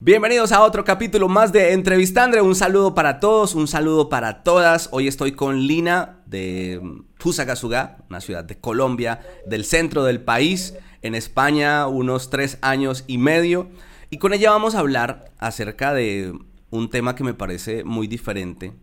[0.00, 2.40] Bienvenidos a otro capítulo más de Entrevistandre.
[2.40, 4.88] Un saludo para todos, un saludo para todas.
[4.92, 6.80] Hoy estoy con Lina de
[7.16, 13.18] Fusagasugá, una ciudad de Colombia, del centro del país, en España, unos tres años y
[13.18, 13.70] medio.
[14.08, 16.32] Y con ella vamos a hablar acerca de
[16.70, 18.74] un tema que me parece muy diferente,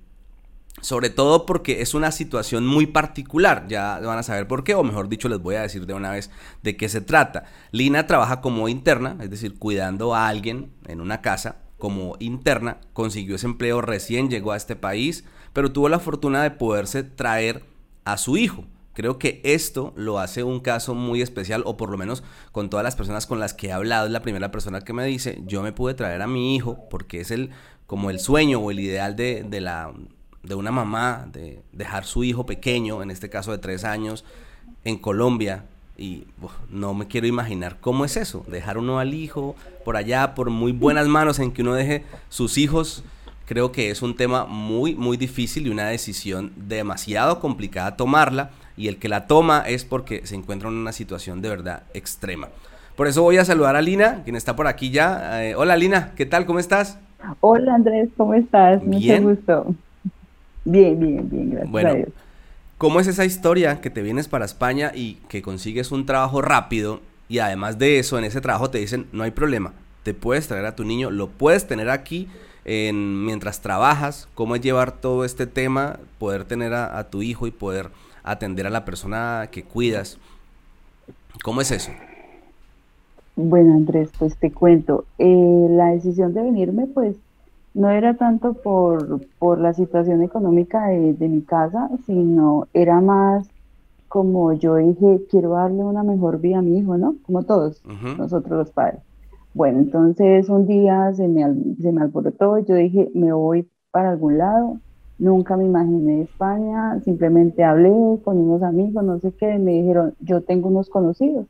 [0.82, 4.84] sobre todo porque es una situación muy particular, ya van a saber por qué, o
[4.84, 6.30] mejor dicho, les voy a decir de una vez
[6.64, 7.46] de qué se trata.
[7.72, 13.36] Lina trabaja como interna, es decir, cuidando a alguien en una casa como interna, consiguió
[13.36, 17.64] ese empleo recién, llegó a este país, pero tuvo la fortuna de poderse traer
[18.06, 18.66] a su hijo.
[18.94, 22.84] Creo que esto lo hace un caso muy especial, o por lo menos con todas
[22.84, 25.62] las personas con las que he hablado, es la primera persona que me dice, yo
[25.62, 27.52] me pude traer a mi hijo porque es el
[27.88, 29.94] como el sueño o el ideal de, de la
[30.46, 34.24] de una mamá de dejar su hijo pequeño, en este caso de tres años,
[34.84, 35.66] en Colombia.
[35.98, 36.26] Y
[36.70, 40.74] no me quiero imaginar cómo es eso, dejar uno al hijo por allá, por muy
[40.74, 43.04] buenas manos en que uno deje sus hijos.
[43.46, 48.50] Creo que es un tema muy, muy difícil y una decisión demasiado complicada tomarla.
[48.76, 52.50] Y el que la toma es porque se encuentra en una situación de verdad extrema.
[52.96, 55.44] Por eso voy a saludar a Lina, quien está por aquí ya.
[55.46, 56.46] Eh, hola Lina, ¿qué tal?
[56.46, 56.98] ¿Cómo estás?
[57.40, 58.82] Hola Andrés, ¿cómo estás?
[58.86, 59.24] Bien.
[59.24, 59.76] Mucho gusto.
[60.66, 62.10] Bien, bien, bien, gracias Bueno, a Dios.
[62.78, 67.02] ¿cómo es esa historia que te vienes para España y que consigues un trabajo rápido
[67.30, 69.74] y además de eso, en ese trabajo te dicen, no hay problema,
[70.04, 72.28] te puedes traer a tu niño, lo puedes tener aquí
[72.66, 77.48] en, mientras trabajas, cómo es llevar todo este tema, poder tener a, a tu hijo
[77.48, 77.90] y poder
[78.24, 80.18] atender a la persona que cuidas?
[81.44, 81.92] ¿Cómo es eso?
[83.36, 85.06] Bueno, Andrés, pues te cuento.
[85.18, 87.16] Eh, la decisión de venirme, pues,
[87.76, 93.48] no era tanto por, por la situación económica de, de mi casa, sino era más
[94.16, 97.18] como yo dije, quiero darle una mejor vida a mi hijo, ¿no?
[97.24, 97.84] Como todos
[98.18, 99.02] nosotros los padres.
[99.54, 101.44] Bueno, entonces un día se me,
[101.82, 104.80] se me alborotó, yo dije, me voy para algún lado,
[105.18, 107.92] nunca me imaginé España, simplemente hablé
[108.24, 111.48] con unos amigos, no sé qué, me dijeron, yo tengo unos conocidos.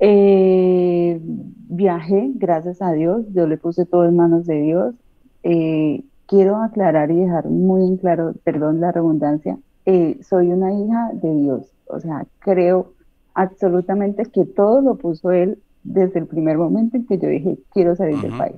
[0.00, 4.94] Eh, viajé, gracias a Dios, yo le puse todo en manos de Dios.
[5.42, 11.10] Eh, quiero aclarar y dejar muy en claro, perdón la redundancia, eh, soy una hija
[11.14, 12.92] de Dios, o sea, creo
[13.34, 17.96] absolutamente que todo lo puso Él desde el primer momento en que yo dije, quiero
[17.96, 18.56] salir del país.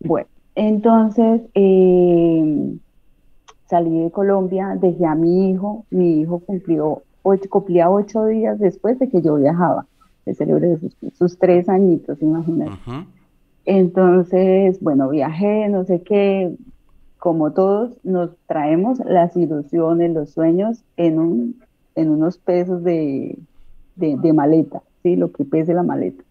[0.00, 2.76] Bueno, entonces eh,
[3.66, 8.98] salí de Colombia, dejé a mi hijo, mi hijo cumplió ocho, cumplía ocho días después
[8.98, 9.86] de que yo viajaba,
[10.26, 12.72] le celebré sus, sus tres añitos, imagínate.
[13.64, 16.54] Entonces, bueno, viajé, no sé qué,
[17.18, 21.56] como todos nos traemos las ilusiones, los sueños en un,
[21.94, 23.38] en unos pesos de,
[23.96, 25.16] de, de maleta, ¿sí?
[25.16, 26.24] Lo que pese la maleta.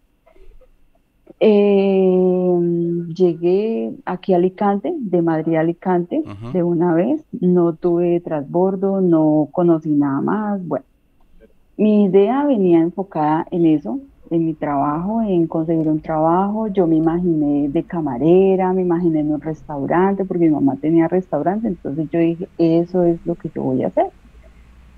[1.42, 6.22] Eh, llegué aquí a Alicante, de Madrid a Alicante,
[6.52, 10.84] de una vez, no tuve transbordo, no conocí nada más, bueno.
[11.80, 16.66] Mi idea venía enfocada en eso, en mi trabajo, en conseguir un trabajo.
[16.68, 21.68] Yo me imaginé de camarera, me imaginé en un restaurante, porque mi mamá tenía restaurante,
[21.68, 24.12] entonces yo dije, eso es lo que yo voy a hacer.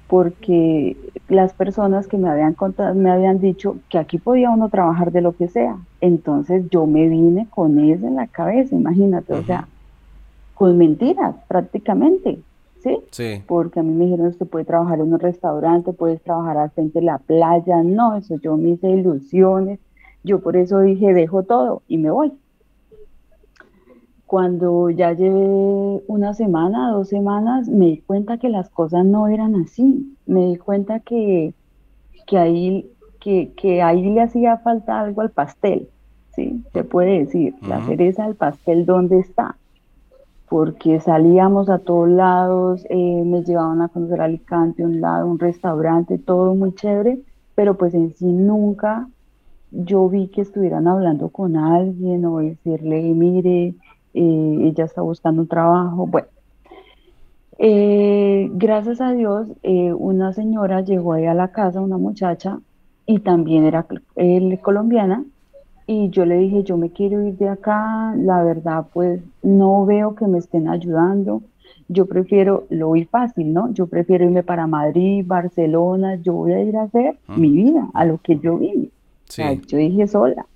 [0.08, 0.96] Porque
[1.28, 5.20] las personas que me habían contado, me habían dicho que aquí podía uno trabajar de
[5.20, 5.76] lo que sea.
[6.00, 9.68] Entonces yo me vine con eso en la cabeza, imagínate, o sea,
[10.52, 12.42] con mentiras prácticamente,
[12.82, 12.98] ¿sí?
[13.10, 13.42] Sí.
[13.46, 17.00] porque a mí me dijeron que puede trabajar en un restaurante, puedes trabajar al frente
[17.00, 19.78] de la playa, no, eso yo me hice ilusiones,
[20.24, 22.32] yo por eso dije, dejo todo y me voy.
[24.26, 29.54] Cuando ya llevé una semana, dos semanas, me di cuenta que las cosas no eran
[29.56, 31.52] así, me di cuenta que,
[32.26, 35.88] que ahí, que, que ahí le hacía falta algo al pastel,
[36.34, 36.64] ¿sí?
[36.72, 39.56] Se puede decir, la cereza del pastel, ¿dónde está?
[40.52, 46.18] Porque salíamos a todos lados, eh, me llevaban a conocer Alicante, un lado, un restaurante,
[46.18, 47.20] todo muy chévere,
[47.54, 49.08] pero pues en sí nunca
[49.70, 53.74] yo vi que estuvieran hablando con alguien o decirle, mire,
[54.12, 56.06] eh, ella está buscando un trabajo.
[56.06, 56.28] Bueno,
[57.56, 62.60] eh, gracias a Dios, una señora llegó ahí a la casa, una muchacha,
[63.06, 63.86] y también era
[64.60, 65.24] colombiana,
[65.92, 70.14] y yo le dije, yo me quiero ir de acá, la verdad, pues no veo
[70.14, 71.42] que me estén ayudando.
[71.88, 73.72] Yo prefiero, lo voy fácil, ¿no?
[73.72, 77.40] Yo prefiero irme para Madrid, Barcelona, yo voy a ir a hacer Mm.
[77.40, 78.84] mi vida, a lo que yo vivo.
[78.84, 78.88] O
[79.32, 79.60] sea, Sí.
[79.68, 80.46] yo dije sola.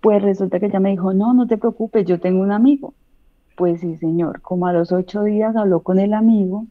[0.00, 2.92] Pues resulta que ella me dijo, no, no te preocupes, yo tengo un amigo.
[3.56, 6.66] Pues sí, señor, como a los ocho días habló con el amigo,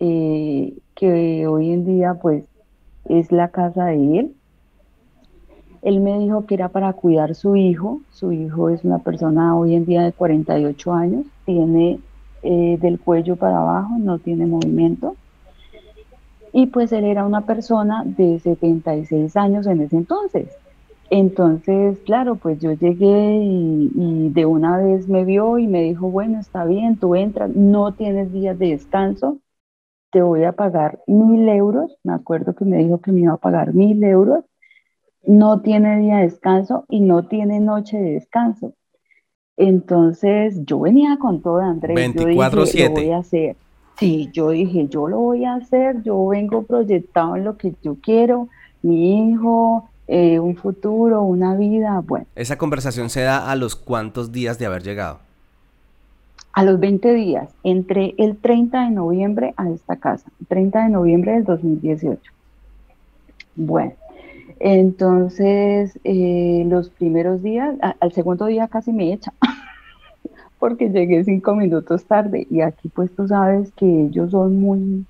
[0.00, 2.44] eh, que hoy en día pues
[3.06, 4.34] es la casa de él.
[5.84, 8.00] Él me dijo que era para cuidar su hijo.
[8.10, 12.00] Su hijo es una persona hoy en día de 48 años, tiene
[12.42, 15.14] eh, del cuello para abajo, no tiene movimiento.
[16.52, 20.48] Y pues él era una persona de 76 años en ese entonces.
[21.10, 26.40] Entonces, claro, pues yo llegué y, de una vez me vio y me dijo, bueno,
[26.40, 29.38] está bien, tú entras, no tienes días de descanso,
[30.10, 31.96] te voy a pagar mil euros.
[32.04, 34.44] Me acuerdo que me dijo que me iba a pagar mil euros.
[35.26, 38.74] No tiene día de descanso y no tiene noche de descanso.
[39.56, 41.96] Entonces yo venía con todo, Andrés.
[41.96, 42.88] 24-7.
[42.88, 43.56] Lo voy a hacer.
[43.98, 47.96] Sí, yo dije, yo lo voy a hacer, yo vengo proyectado en lo que yo
[48.02, 48.48] quiero,
[48.82, 52.26] mi hijo, eh, un futuro, una vida, bueno.
[52.34, 55.20] ¿Esa conversación se da a los cuántos días de haber llegado?
[56.52, 61.32] A los 20 días, entre el 30 de noviembre a esta casa, 30 de noviembre
[61.32, 62.20] del 2018.
[63.54, 63.92] Bueno,
[64.60, 69.32] entonces eh, los primeros días, al segundo día casi me echa.
[70.64, 75.04] porque llegué cinco minutos tarde y aquí pues tú sabes que ellos son muy,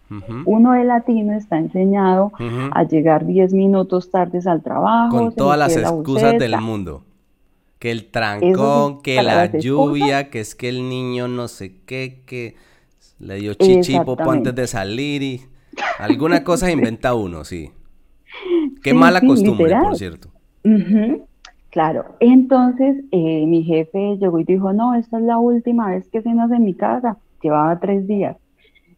[0.46, 2.32] uno de latino está enseñado
[2.72, 5.16] a llegar diez minutos tardes al trabajo.
[5.16, 7.04] Con todas las excusas del mundo.
[7.78, 12.56] Que el trancón, que la lluvia, que es que el niño no sé qué, que
[13.20, 15.40] le dio chichipo antes de salir y
[16.00, 17.70] alguna cosa inventa uno, sí.
[18.82, 20.28] Qué mala costumbre, por cierto.
[21.70, 26.22] Claro, entonces eh, mi jefe llegó y dijo, no, esta es la última vez que
[26.22, 28.36] cenas en mi casa, llevaba tres días.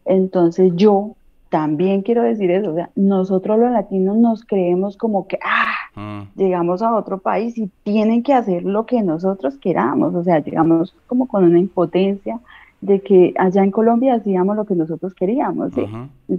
[0.04, 1.16] Entonces yo
[1.48, 6.38] también quiero decir eso, o sea, nosotros los latinos nos creemos como que, ah, mm.
[6.38, 10.94] llegamos a otro país y tienen que hacer lo que nosotros queramos, o sea, llegamos
[11.06, 12.40] como con una impotencia
[12.80, 15.72] de que allá en Colombia hacíamos lo que nosotros queríamos,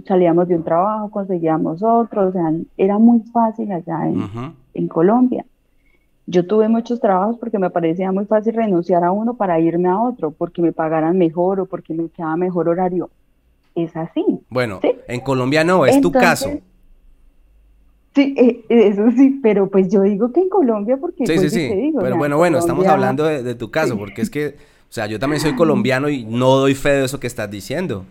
[0.06, 4.10] salíamos de un trabajo, conseguíamos otro, o sea, era muy fácil allá
[4.74, 5.44] en Colombia.
[6.30, 9.98] Yo tuve muchos trabajos porque me parecía muy fácil renunciar a uno para irme a
[9.98, 13.08] otro, porque me pagaran mejor o porque me quedaba mejor horario.
[13.74, 14.22] Es así.
[14.50, 16.50] Bueno, en Colombia no, es tu caso.
[18.14, 21.26] Sí, eh, eso sí, pero pues yo digo que en Colombia porque...
[21.26, 21.92] Sí, pues, sí, sí.
[21.98, 24.56] pero bueno, bueno, estamos hablando de, tu caso, porque es que,
[24.88, 28.04] o sea, yo también soy colombiano y no doy fe de eso que estás diciendo.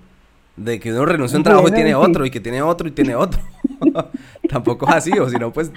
[0.56, 2.91] De que uno renuncia a un trabajo y tiene otro, y que tiene otro y
[2.91, 3.39] tiene otro.
[4.50, 5.71] Tampoco es así, o si no, pues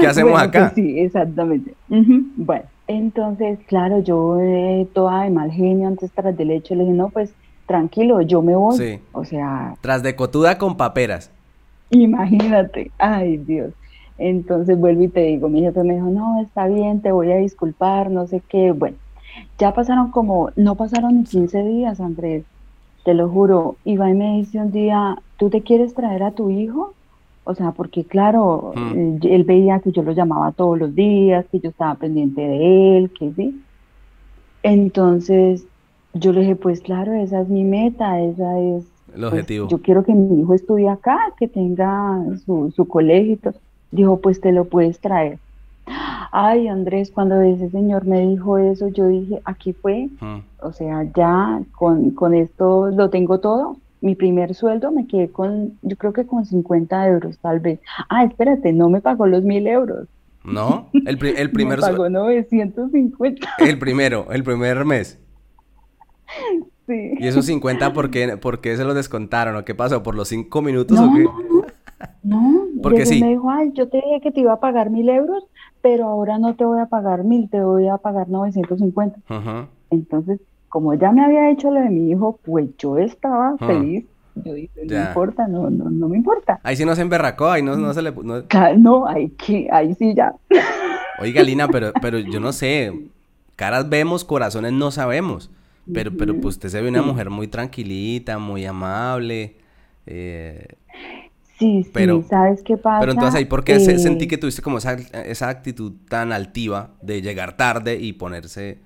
[0.00, 0.72] ¿Qué hacemos pues acá?
[0.74, 1.74] sí, exactamente.
[1.88, 6.94] Bueno, entonces, claro, yo eh, toda de mal genio antes tras del hecho le dije,
[6.94, 7.32] no, pues
[7.66, 8.76] tranquilo, yo me voy.
[8.76, 9.00] Sí.
[9.12, 9.74] O sea.
[9.80, 11.30] Tras de cotuda con paperas.
[11.90, 13.72] Imagínate, ay Dios.
[14.18, 17.36] Entonces vuelvo y te digo, mi jefe me dijo, no, está bien, te voy a
[17.36, 18.72] disculpar, no sé qué.
[18.72, 18.96] Bueno,
[19.58, 22.44] ya pasaron como, no pasaron ni 15 días, Andrés,
[23.04, 23.76] te lo juro.
[23.84, 26.92] Iba y me dice un día, ¿tú te quieres traer a tu hijo?
[27.44, 29.18] O sea, porque claro, mm.
[29.22, 33.10] él veía que yo lo llamaba todos los días, que yo estaba pendiente de él,
[33.16, 33.62] que sí.
[34.62, 35.64] Entonces
[36.12, 38.84] yo le dije, pues claro, esa es mi meta, esa es...
[39.14, 39.68] El pues, objetivo.
[39.68, 43.40] yo quiero que mi hijo estudie acá, que tenga su, su colegio y.
[43.92, 45.38] Dijo, pues te lo puedes traer.
[46.32, 50.38] Ay, Andrés, cuando ese señor me dijo eso, yo dije, aquí fue, mm.
[50.60, 55.78] o sea, ya con, con esto lo tengo todo mi primer sueldo me quedé con,
[55.82, 57.80] yo creo que con 50 euros tal vez.
[58.08, 60.08] Ah, espérate, no me pagó los mil euros.
[60.44, 60.88] ¿No?
[60.92, 63.48] El, el primer me pagó 950.
[63.58, 65.18] El primero, el primer mes.
[66.86, 67.14] Sí.
[67.18, 70.04] ¿Y esos 50 por qué, por qué se los descontaron o qué pasó?
[70.04, 71.24] ¿Por los cinco minutos o qué?
[72.22, 73.20] No, porque sí.
[73.20, 75.44] me dijo, ay, yo te dije que te iba a pagar mil euros,
[75.86, 79.20] pero ahora no te voy a pagar mil, te voy a pagar 950.
[79.28, 79.68] Ajá.
[79.90, 83.66] Entonces, como ya me había hecho lo de mi hijo, pues yo estaba ah.
[83.68, 84.04] feliz.
[84.34, 86.58] Yo dije, no importa, no, no, no me importa.
[86.64, 88.10] Ahí sí no se emberracó, ahí no, no se le...
[88.10, 88.42] No,
[88.78, 90.34] no ahí, que, ahí sí ya.
[91.20, 92.92] Oiga, Lina, pero, pero yo no sé,
[93.54, 95.52] caras vemos, corazones no sabemos.
[95.94, 99.54] Pero, pero pues usted se ve una mujer muy tranquilita, muy amable.
[100.04, 100.66] Eh,
[101.58, 103.00] sí, sí, pero, ¿sabes qué pasa?
[103.00, 106.90] Pero entonces ahí, ¿por qué eh, sentí que tuviste como esa, esa actitud tan altiva
[107.02, 108.78] de llegar tarde y ponerse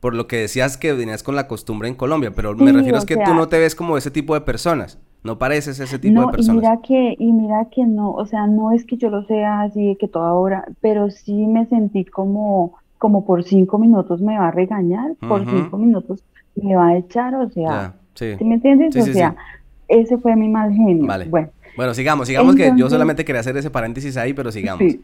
[0.00, 3.04] por lo que decías que venías con la costumbre en Colombia, pero me refiero a
[3.04, 6.28] que tú no te ves como ese tipo de personas, no pareces ese tipo de
[6.28, 6.62] personas.
[6.62, 9.62] Y mira que, y mira que no, o sea, no es que yo lo sea
[9.62, 14.48] así que toda hora, pero sí me sentí como, como por cinco minutos me va
[14.48, 16.22] a regañar, por cinco minutos
[16.54, 18.36] me va a echar, o sea, sí.
[18.40, 18.96] me entiendes?
[18.96, 19.34] o sea,
[19.88, 21.06] ese fue mi mal genio.
[21.06, 21.24] Vale.
[21.24, 21.48] Bueno.
[21.76, 24.82] Bueno, sigamos, sigamos que yo solamente quería hacer ese paréntesis ahí, pero sigamos.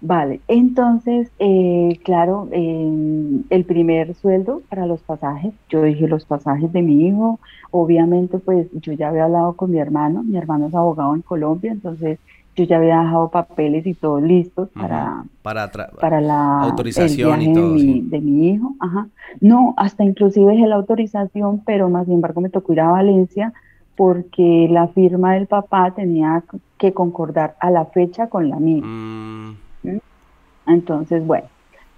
[0.00, 6.82] Vale, entonces, eh, claro, el primer sueldo para los pasajes, yo dije los pasajes de
[6.82, 11.14] mi hijo, obviamente pues yo ya había hablado con mi hermano, mi hermano es abogado
[11.14, 12.18] en Colombia, entonces
[12.54, 17.70] yo ya había dejado papeles y todo listos para, para, para la autorización y todo.
[17.70, 18.74] De mi, de mi hijo.
[18.80, 19.08] Ajá.
[19.40, 23.52] No, hasta inclusive dejé la autorización, pero más sin embargo me tocó ir a Valencia
[23.96, 26.42] porque la firma del papá tenía
[26.78, 28.82] que concordar a la fecha con la mía.
[28.84, 29.50] Mm.
[29.84, 29.98] ¿Mm?
[30.66, 31.46] Entonces, bueno,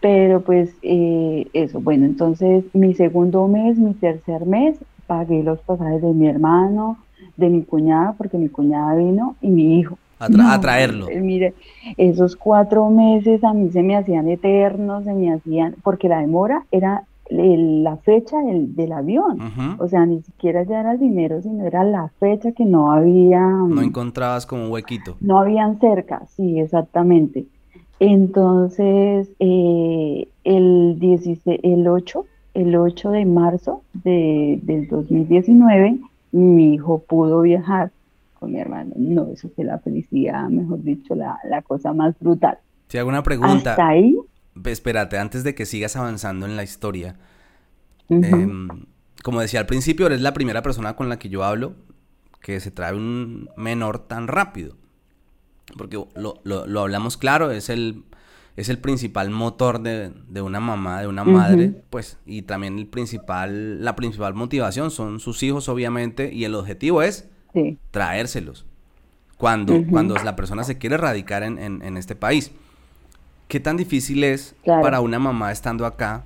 [0.00, 6.02] pero pues eh, eso, bueno, entonces mi segundo mes, mi tercer mes, pagué los pasajes
[6.02, 6.98] de mi hermano,
[7.36, 9.98] de mi cuñada, porque mi cuñada vino, y mi hijo.
[10.18, 11.08] A, tra- a traerlo.
[11.10, 11.54] eh, Mire,
[11.96, 16.64] esos cuatro meses a mí se me hacían eternos, se me hacían, porque la demora
[16.70, 19.38] era el- la fecha del, del avión.
[19.78, 23.40] O sea, ni siquiera ya era el dinero, sino era la fecha que no había,
[23.40, 25.16] No encontrabas como un huequito.
[25.20, 27.46] no habían cerca, sí, exactamente.
[28.20, 35.98] Entonces, eh, el 16, el 8, el 8 de marzo de, del 2019,
[36.32, 37.90] mi hijo pudo viajar
[38.38, 38.92] con mi hermano.
[38.96, 42.58] No, eso fue la felicidad, mejor dicho, la, la cosa más brutal.
[42.88, 43.70] Te hago una pregunta.
[43.72, 44.16] Hasta ahí,
[44.64, 47.16] Espérate, antes de que sigas avanzando en la historia.
[48.42, 48.68] em,
[49.22, 51.74] como decía al principio, eres la primera persona con la que yo hablo
[52.40, 54.76] que se trae un menor tan rápido.
[55.76, 58.04] Porque lo, lo- lo hablamos claro, es el,
[58.56, 62.86] es el principal motor de, de una mamá, de una madre, pues, y también el
[62.86, 68.64] principal, la principal motivación son sus hijos, obviamente, y el objetivo es sí, traérselos
[69.38, 72.52] cuando, cuando la persona se quiere radicar en, en- en este país.
[73.48, 74.82] ¿Qué tan difícil es Claro.
[74.82, 76.24] para una mamá estando acá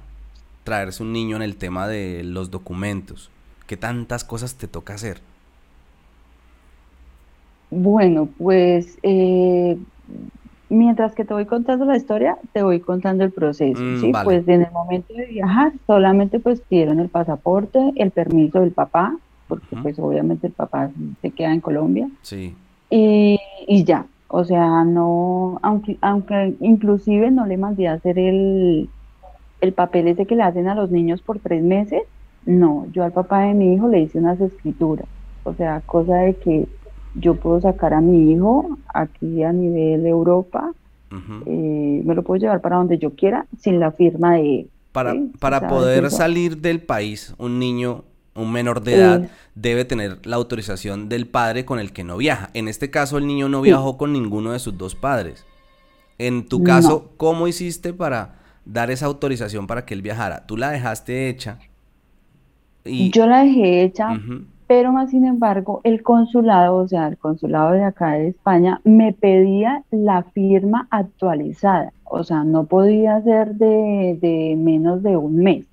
[0.64, 3.30] traerse un niño en el tema de los documentos?
[3.66, 5.20] ¿Qué tantas cosas te toca hacer?
[7.70, 9.78] Bueno, pues eh,
[10.68, 14.12] mientras que te voy contando la historia, te voy contando el proceso, Mm, ¿sí?
[14.12, 14.24] vale.
[14.24, 19.14] Pues en el momento de viajar, solamente pues pidieron el pasaporte, el permiso del papá,
[19.46, 20.90] porque pues obviamente el papá
[21.22, 22.54] se queda en Colombia, Sí.
[22.88, 28.88] y, y ya, o sea, no, aunque, aunque inclusive no le mandé a hacer el,
[29.60, 32.02] el papel ese que le hacen a los niños por tres meses,
[32.46, 35.06] no, yo al papá de mi hijo le hice unas escrituras,
[35.42, 36.68] o sea, cosa de que
[37.16, 40.72] yo puedo sacar a mi hijo aquí a nivel Europa,
[41.46, 44.70] eh, me lo puedo llevar para donde yo quiera sin la firma de él.
[44.92, 49.30] Para, sí, para poder salir del país, un niño, un menor de edad, Eh.
[49.54, 52.50] debe tener la autorización del padre con el que no viaja.
[52.54, 53.64] En este caso, el niño no Sí.
[53.70, 55.44] viajó con ninguno de sus dos padres.
[56.18, 56.64] En tu No.
[56.64, 60.46] caso, ¿cómo hiciste para dar esa autorización para que él viajara?
[60.46, 61.58] ¿Tú la dejaste hecha?
[62.84, 63.10] Y...
[63.10, 64.08] Yo la dejé hecha.
[64.70, 69.12] Pero más sin embargo, el consulado, o sea, el consulado de acá de España, me
[69.12, 71.92] pedía la firma actualizada.
[72.04, 75.64] O sea, no podía ser de, de menos de un mes.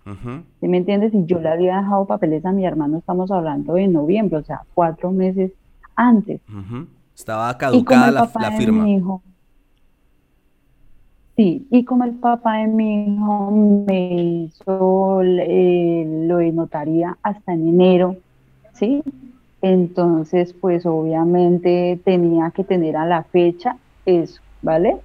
[0.60, 1.14] ¿Sí me entiendes?
[1.14, 4.62] Y yo le había dejado papeles a mi hermano, estamos hablando de noviembre, o sea,
[4.74, 5.52] cuatro meses
[5.96, 6.42] antes.
[7.16, 8.28] Estaba caducada la,
[8.58, 8.84] firma.
[8.84, 9.22] mi hijo,
[11.36, 17.54] sí, y como el papá de mi hijo me hizo eh, lo de notaría hasta
[17.54, 18.16] en enero,
[18.78, 19.04] ¿sí?
[19.62, 24.98] Entonces, pues obviamente tenía que tener a la fecha eso, ¿vale?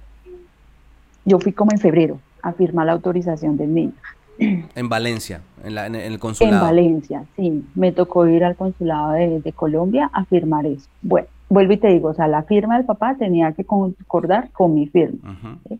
[1.25, 3.93] Yo fui como en febrero a firmar la autorización del niño.
[4.75, 6.65] En Valencia, en, la- en el En consulado.
[6.65, 10.87] Valencia, sí, me tocó ir al consulado de, de Colombia a firmar eso.
[11.01, 14.73] Bueno, vuelvo y te digo, o sea, la firma del papá tenía que concordar con
[14.73, 15.31] mi firma.
[15.31, 15.77] Ujú.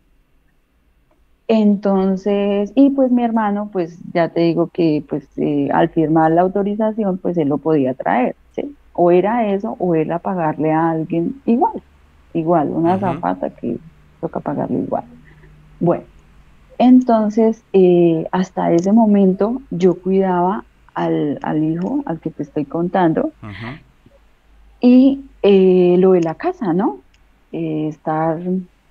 [1.47, 6.41] Entonces, y pues mi hermano, pues ya te digo que pues eh, al firmar la
[6.41, 8.75] autorización, pues él lo podía traer, ¿sí?
[8.93, 11.81] O era eso, o era pagarle a alguien igual,
[12.33, 13.77] igual, una zapata que
[14.21, 15.03] toca pagarle igual.
[15.79, 16.03] Bueno,
[16.77, 23.31] entonces, eh, hasta ese momento yo cuidaba al, al hijo, al que te estoy contando,
[24.79, 26.99] y eh, lo de la casa, ¿no?
[27.51, 28.39] Estar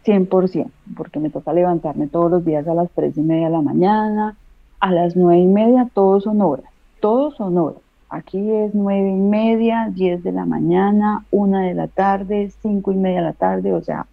[0.05, 3.63] 100%, porque me toca levantarme todos los días a las 3 y media de la
[3.63, 4.37] mañana,
[4.81, 7.81] a las 9 y media, todos son horas, todos son horas.
[8.09, 12.97] Aquí es 9 y media, 10 de la mañana, 1 de la tarde, 5 y
[12.97, 14.07] media de la tarde, o sea,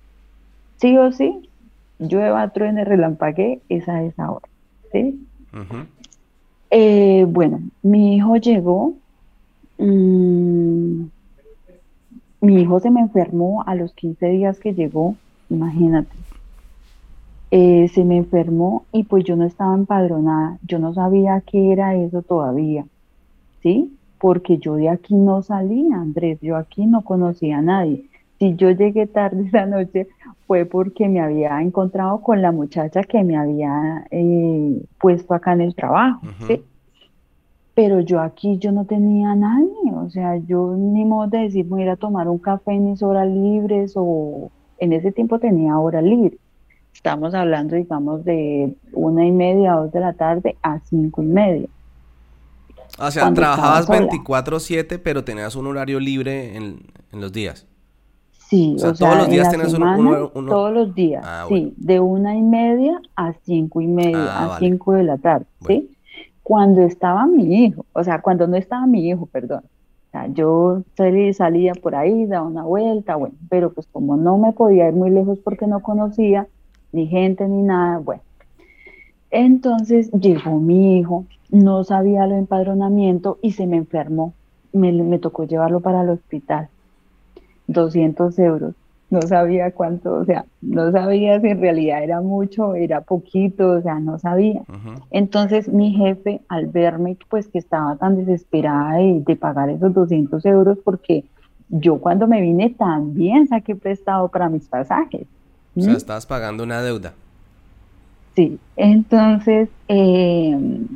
[0.77, 1.50] sí o sí,
[1.98, 4.48] llueva, truene, relampaguee, es a esa hora,
[4.91, 5.27] ¿sí?
[5.53, 5.86] Ujú.
[6.72, 8.93] Eh, bueno, mi hijo llegó,
[9.79, 11.03] mm,
[12.41, 15.15] mi hijo se me enfermó a los 15 días que llegó,
[15.50, 16.15] imagínate.
[17.51, 21.96] Eh, se me enfermó y pues yo no estaba empadronada, yo no sabía qué era
[21.96, 22.86] eso todavía,
[23.63, 23.98] ¿sí?
[24.20, 28.06] Porque yo de aquí no salía, Andrés, yo aquí no conocía a nadie.
[28.38, 30.08] Si yo llegué tarde esa noche
[30.46, 35.62] fue porque me había encontrado con la muchacha que me había eh, puesto acá en
[35.62, 36.22] el trabajo.
[36.46, 36.62] ¿sí?
[37.74, 41.65] Pero yo aquí yo no tenía a nadie, o sea, yo ni modo de decir
[41.65, 45.39] voy a ir a tomar un café en mis horas libres o, en ese tiempo
[45.39, 46.38] tenía hora libre.
[46.93, 51.67] Estamos hablando, digamos, de una y media, dos de la tarde a cinco y media.
[52.98, 56.81] O sea, trabajabas 24/7, pero tenías un horario libre en,
[57.13, 57.65] los días.
[58.31, 62.36] Sí, o sea, todos los días tenías un, Todos los días, ah, sí, de una
[62.36, 65.91] y media a cinco y media, ah, a cinco de la tarde, ¿sí?
[66.41, 69.62] Cuando estaba mi hijo, o sea, cuando no estaba mi hijo, perdón.
[70.11, 70.81] Sea, yo
[71.33, 75.11] salía, por ahí, daba una vuelta, bueno, pero pues como no me podía ir muy
[75.11, 76.47] lejos porque no conocía
[76.91, 78.23] ni gente ni nada, bueno.
[79.29, 84.33] Entonces llegó mi hijo, no sabía lo empadronamiento y se me enfermó.
[84.73, 86.69] Me, me tocó llevarlo para el hospital.
[87.67, 88.73] 200 euros
[89.09, 93.81] no sabía cuánto, o sea, no sabía si en realidad era mucho, era poquito, o
[93.81, 94.61] sea, no sabía.
[95.09, 100.77] Entonces mi jefe, al verme pues que estaba tan desesperada de, pagar esos 200 euros,
[100.83, 101.23] porque
[101.69, 105.25] yo cuando me vine también saqué prestado para mis pasajes.
[105.75, 107.13] O sea, estabas pagando una deuda.
[108.35, 110.87] Sí, entonces, em,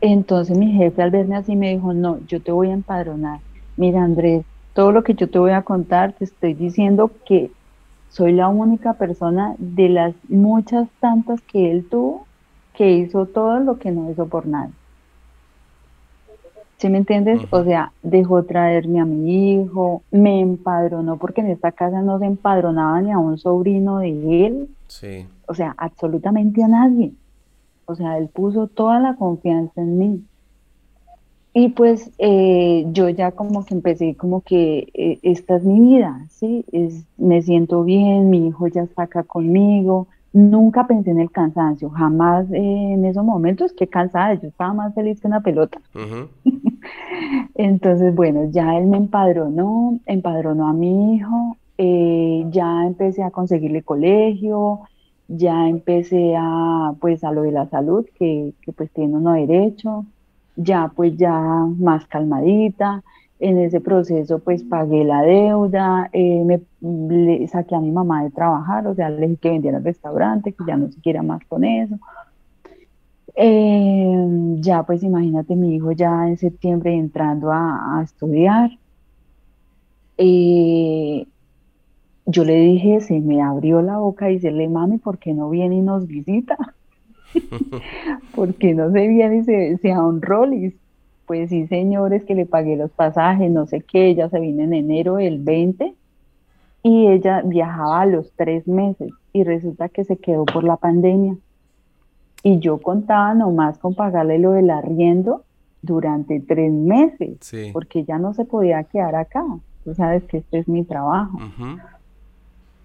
[0.00, 3.40] entonces mi jefe al verme así me dijo, no, yo te voy a empadronar.
[3.76, 4.44] Mira, Andrés,
[4.76, 7.50] todo lo que yo te voy a contar, te estoy diciendo que
[8.10, 12.26] soy la única persona de las muchas tantas que él tuvo
[12.74, 14.74] que hizo todo lo que no hizo por nadie.
[16.76, 17.40] ¿Sí me entiendes?
[17.48, 22.26] O sea, dejó traerme a mi hijo, me empadronó porque en esta casa no se
[22.26, 24.68] empadronaba ni a un sobrino de él.
[24.88, 25.26] Sí.
[25.48, 27.12] O sea, absolutamente a nadie.
[27.86, 30.24] O sea, él puso toda la confianza en mí.
[31.58, 36.26] Y pues eh, yo ya como que empecé como que eh, esta es mi vida,
[36.28, 36.66] ¿sí?
[36.70, 40.06] Es, me siento bien, mi hijo ya está acá conmigo.
[40.34, 44.94] Nunca pensé en el cansancio, jamás eh, en esos momentos, que cansada, yo estaba más
[44.94, 45.80] feliz que una pelota.
[47.54, 54.80] Entonces, bueno, ya él me empadronó, empadronó a mi hijo, ya empecé a conseguirle colegio,
[55.26, 60.04] ya empecé a, pues, a lo de la salud, que, que pues tiene uno derecho
[60.56, 61.32] ya pues ya
[61.78, 63.02] más calmadita.
[63.38, 68.86] En ese proceso pues pagué la deuda, eh, me saqué a mi mamá de trabajar,
[68.86, 71.64] o sea, le dije que vendiera el restaurante, que ya no se quiera más con
[71.64, 71.98] eso.
[73.34, 78.70] Em, ya pues imagínate mi hijo ya en septiembre entrando a, estudiar.
[80.16, 81.26] Eh,
[82.26, 85.76] yo le dije, se me abrió la boca y decirle, mami, ¿por qué no viene
[85.76, 86.56] y nos visita?
[88.34, 90.74] Porque no se viene y se, se y
[91.26, 94.74] Pues sí, señores, que le pagué los pasajes, no sé qué, ella se vino en
[94.74, 95.94] enero del 20
[96.82, 101.36] y ella viajaba a los tres meses y resulta que se quedó por la pandemia.
[102.42, 105.42] Y yo contaba nomás con pagarle lo del arriendo
[105.82, 107.38] durante tres meses,
[107.72, 109.44] porque ya no se podía quedar acá.
[109.84, 111.38] Tú sabes que este es mi trabajo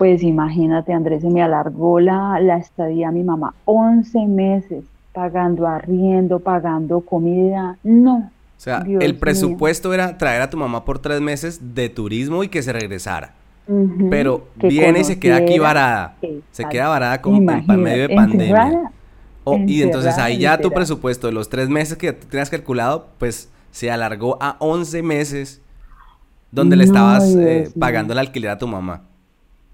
[0.02, 4.84] pues imagínate, Andrés, se me alargó la, la estadía a mi mamá 11 meses
[5.14, 7.78] pagando arriendo, pagando comida.
[7.84, 8.18] No.
[8.18, 12.48] O sea, el presupuesto era traer a tu mamá por tres meses de turismo y
[12.48, 13.36] que se regresara.
[14.10, 16.16] Pero viene y se queda aquí varada.
[16.50, 18.92] Se queda varada como en medio de pandemia.
[19.68, 23.92] y entonces ahí ya tu presupuesto de los tres meses que tenías calculado, pues se
[23.92, 25.62] alargó a 11 meses
[26.50, 29.04] donde le estabas eh, pagando el alquiler a tu mamá.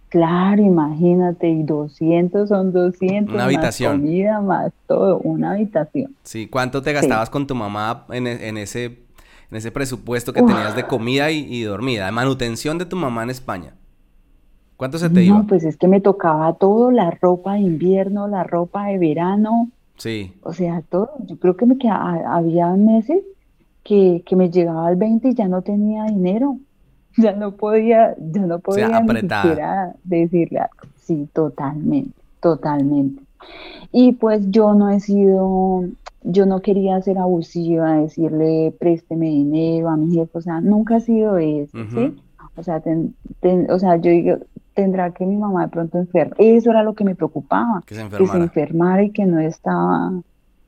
[0.09, 3.33] Claro, imagínate, y 200 son 200.
[3.33, 3.97] Una habitación.
[3.97, 6.15] Más comida, más todo, una habitación.
[6.23, 10.75] Sí, ¿cuánto te gastabas con tu mamá en, e, ese, en ese presupuesto que tenías
[10.77, 13.73] de comida y, dormida, de manutención de tu mamá en España?
[14.77, 15.39] ¿Cuánto se te iba?
[15.39, 19.71] No, pues es que me tocaba todo, la ropa de invierno, la ropa de verano.
[19.97, 20.33] Sí.
[20.43, 21.09] O sea, todo.
[21.25, 23.23] Yo creo que me quedaba, había meses
[23.83, 26.59] que, que me llegaba al 20 y ya no tenía dinero.
[27.17, 30.61] Ya no podía, ya no podía ni siquiera decirle
[30.97, 33.23] Sí, totalmente, totalmente.
[33.91, 35.85] Y pues yo no he sido,
[36.23, 40.99] yo no quería ser abusiva, decirle présteme dinero a mi jefe, o sea, nunca ha
[40.99, 42.15] sido eso, ¿sí?
[42.57, 42.81] O sea,
[43.69, 44.37] o sea, yo digo,
[44.73, 46.35] tendrá que mi mamá de pronto enferma.
[46.39, 50.11] Eso era lo que me preocupaba, que se enfermara, y que no estaba.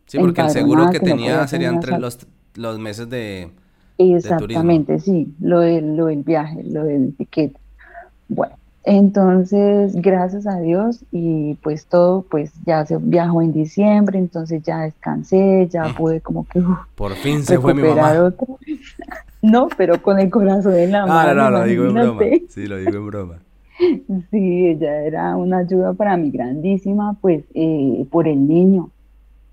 [0.05, 3.51] Sí, porque el seguro que, tenía serían los, los meses de,
[3.99, 7.53] Exactamente, sí, lo del, lo del viaje, lo del ticket.
[8.29, 14.63] Bueno, entonces, gracias a Dios y pues todo, pues ya se viajó en diciembre, entonces
[14.63, 16.63] ya descansé, ya pude como que...
[16.95, 18.33] Por fin se fue mi mamá.
[19.41, 21.19] no, pero con el corazón en la mano.
[21.19, 22.21] Ah, no, no, lo digo en broma.
[22.47, 23.35] Sí, lo digo en broma.
[24.31, 28.91] Sí, ella era una ayuda para mí grandísima, pues eh, por el niño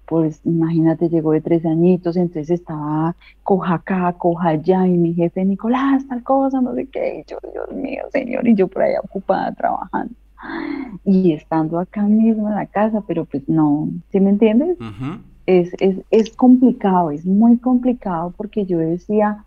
[0.06, 5.44] pues imagínate, llegó de tres añitos, entonces estaba coja acá, coja allá, y mi jefe,
[5.44, 9.00] Nicolás, tal cosa, no sé qué, y yo, Dios mío, señor, y yo por allá
[9.00, 10.14] ocupada trabajando.
[11.04, 14.78] y estando acá mismo en la casa, pero pues no, ¿sí me entiendes?
[15.46, 19.44] es, es, es complicado, es muy complicado porque yo decía,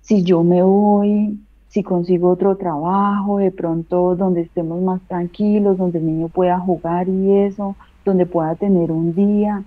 [0.00, 5.98] si yo me voy, si consigo otro trabajo, de pronto donde estemos más tranquilos, donde
[5.98, 9.64] el niño pueda jugar y eso, donde pueda tener un día.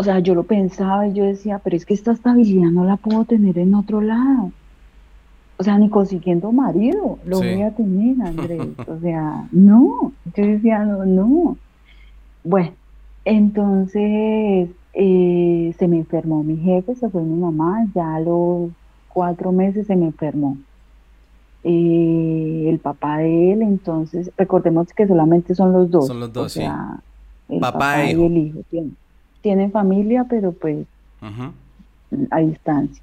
[0.00, 2.96] O sea, yo lo pensaba y yo decía, pero es que esta estabilidad no la
[2.96, 4.52] puedo tener en otro lado.
[5.56, 8.68] O sea, ni consiguiendo marido lo voy a tener, Andrés.
[8.86, 10.12] O sea, no.
[10.36, 11.56] Yo decía, no, no.
[12.44, 12.70] Bueno,
[13.24, 18.70] entonces eh, se me enfermó mi jefe, se fue mi mamá, ya a los
[19.08, 20.56] cuatro meses se me enfermó.
[21.64, 26.06] Eh, el papá de él, entonces, recordemos que solamente son los dos.
[26.06, 26.62] Son los dos, sí.
[27.48, 28.60] El papá, y el hijo.
[29.40, 30.86] Tienen, familia, pero pues
[32.30, 33.02] a distancia.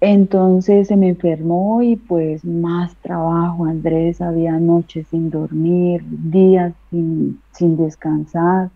[0.00, 7.40] Entonces se me enfermó y pues más trabajo, Andrés, había noches sin dormir, días sin,
[7.52, 8.70] sin descansar,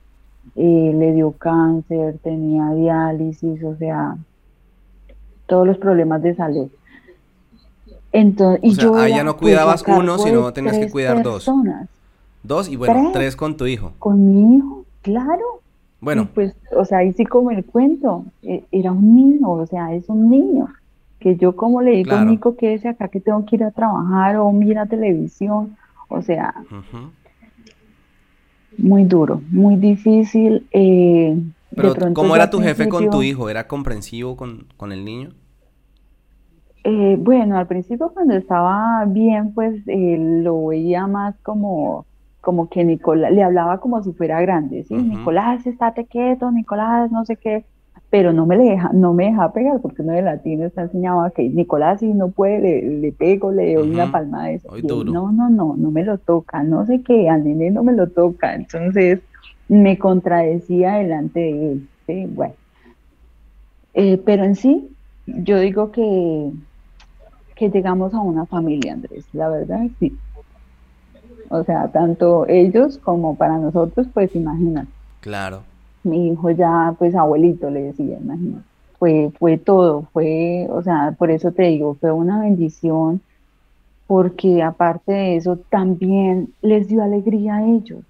[0.56, 4.16] eh, le dio cáncer, tenía diálisis, o sea,
[5.46, 6.68] todos los problemas de salud.
[8.12, 11.48] Entonces, y yo ya no cuidabas uno, sino tenías que cuidar dos.
[12.42, 13.92] Dos y bueno, tres, con tu hijo.
[13.98, 15.60] Con mi hijo, claro.
[16.00, 16.28] Bueno.
[16.34, 20.08] pues, o sea, ahí sí como el cuento, e, era un niño, o sea, es
[20.08, 20.68] un niño.
[21.18, 23.70] Que yo como le digo a Nico que es acá que tengo que ir a
[23.70, 25.76] trabajar o mira televisión,
[26.08, 26.54] o sea,
[28.78, 30.66] muy duro, muy difícil.
[30.72, 31.38] Eh,
[31.76, 33.50] Pero, ¿cómo era tu jefe con tu hijo?
[33.50, 35.30] ¿Era comprensivo con, con el niño?
[36.82, 42.06] Eh, bueno, al principio cuando estaba bien, pues eh, lo veía más como,
[42.40, 44.94] como que Nicolás, le hablaba como si fuera grande, ¿sí?
[44.94, 47.64] Nicolás, estate quieto, Nicolás, no sé qué,
[48.08, 51.30] pero no me, deja, no me deja pegar porque uno de latino está enseñado a
[51.30, 54.68] que Nicolás si no puede, le, pego, le doy una palma de eso.
[54.82, 58.08] no, no, no, no me lo toca, no sé qué, al nene no me lo
[58.08, 59.20] toca, entonces
[59.68, 62.26] me contradecía delante de él, ¿sí?
[62.26, 62.54] Bueno,
[63.94, 64.88] eh, pero en sí,
[65.26, 66.52] yo digo que
[67.60, 70.16] que llegamos a una familia, Andrés, la verdad sí.
[71.50, 74.88] O sea, tanto ellos como para nosotros, pues imagínate.
[75.20, 75.60] Claro.
[76.02, 78.64] Mi hijo ya, pues abuelito le decía, imagínate.
[78.98, 83.20] Fue, fue todo, fue, o sea, por eso te digo, fue una bendición,
[84.06, 88.04] porque aparte de eso también les dio alegría a ellos.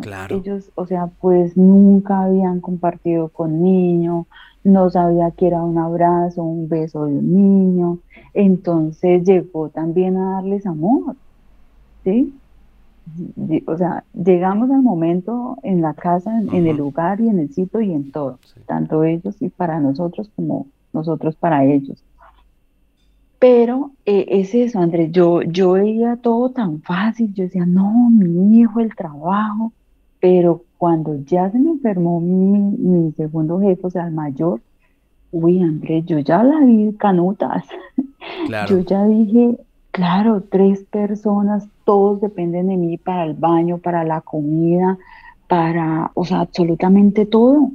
[0.00, 0.36] Claro.
[0.36, 4.26] Ellos, o sea, pues nunca habían compartido con niños,
[4.64, 7.98] no sabía que era un abrazo, un beso de un niño,
[8.34, 11.14] entonces llegó también a darles amor,
[12.02, 12.34] ¿sí?
[13.66, 17.80] O sea, llegamos al momento en la casa, en, el lugar y en el sitio
[17.80, 22.04] y en todo, tanto ellos y para nosotros como nosotros para ellos.
[23.38, 28.60] Pero eh, es eso, Andrés, yo, yo veía todo tan fácil, yo decía, no, mi
[28.60, 29.72] hijo, el trabajo,
[30.20, 34.60] pero cuando ya se me enfermó mi, segundo jefe, o sea, el mayor,
[35.32, 37.64] uy, Andrés, yo ya la vi canutas.
[38.68, 39.58] Yo ya dije,
[40.00, 44.96] claro, tres personas, todos dependen de mí para el baño, para la comida,
[45.46, 47.70] para, o sea, absolutamente todo.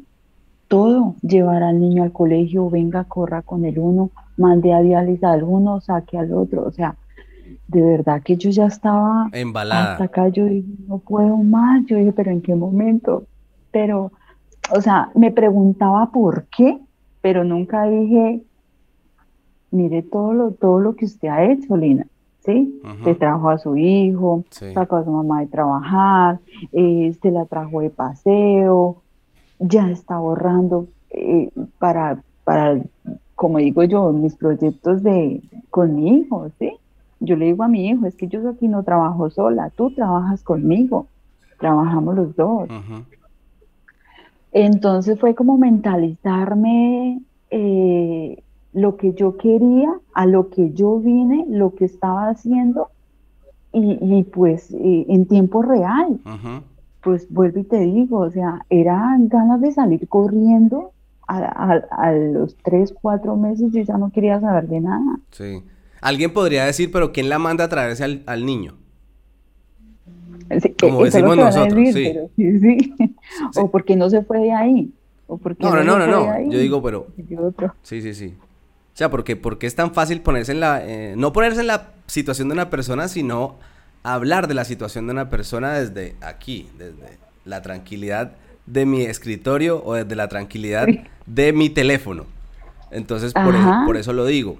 [0.67, 1.13] Todo.
[1.21, 5.81] Llevar al niño al colegio, venga, corra con el uno, mande a diálisis al uno,
[5.81, 6.65] saque al otro.
[6.65, 6.95] O sea,
[7.67, 9.91] de verdad que yo ya estaba embalada.
[9.91, 11.85] Hasta acá yo dije, no puedo más.
[11.85, 13.25] Yo dije, pero ¿en qué momento?
[13.69, 14.11] Pero,
[14.75, 16.79] o sea, me preguntaba por qué,
[17.21, 18.41] pero nunca dije,
[19.69, 22.07] mire todo lo, todo lo que usted ha hecho, Lina.
[22.45, 22.79] ¿Sí?
[23.03, 26.39] Se trajo a su hijo, sacó a su mamá de trabajar,
[26.73, 29.01] eh, se la trajo de paseo,
[29.57, 32.79] ya está ahorrando eh, para, para,
[33.33, 36.73] como digo yo, mis proyectos de, con mi hijo, ¿sí?
[37.19, 40.43] Yo le digo a mi hijo, es que yo aquí no trabajo sola, tú trabajas
[40.43, 41.07] conmigo,
[41.59, 42.69] trabajamos los dos.
[44.51, 48.43] Entonces fue como mentalizarme eh,
[48.75, 52.89] lo que yo quería, a lo que yo vine, lo que estaba haciendo
[53.71, 56.19] y, pues eh, en tiempo real.
[57.01, 60.91] Pues vuelvo y te digo, o sea, eran ganas de salir corriendo.
[61.27, 65.19] A, los tres, cuatro meses yo ya no quería saber de nada.
[65.31, 65.63] Sí.
[66.01, 68.75] Alguien podría decir, pero ¿quién la manda a traerse al, niño?
[70.79, 72.13] Como decimos nosotros, sí.
[72.35, 72.95] sí,
[73.55, 74.93] O porque no se fue de ahí.
[75.27, 77.07] O porque no, no, no, no, Yo digo, pero...
[77.81, 78.35] Sí, sí, sí.
[78.95, 80.81] O sea, porque, porque es tan fácil ponerse en la...
[80.81, 83.59] Eh, no ponerse en la situación de una persona, sino
[84.03, 88.31] hablar de la situación de una persona desde aquí, desde la tranquilidad
[88.65, 90.87] de mi escritorio o desde la tranquilidad
[91.25, 92.25] de mi teléfono.
[92.89, 94.59] Entonces, por eso, por eso lo digo.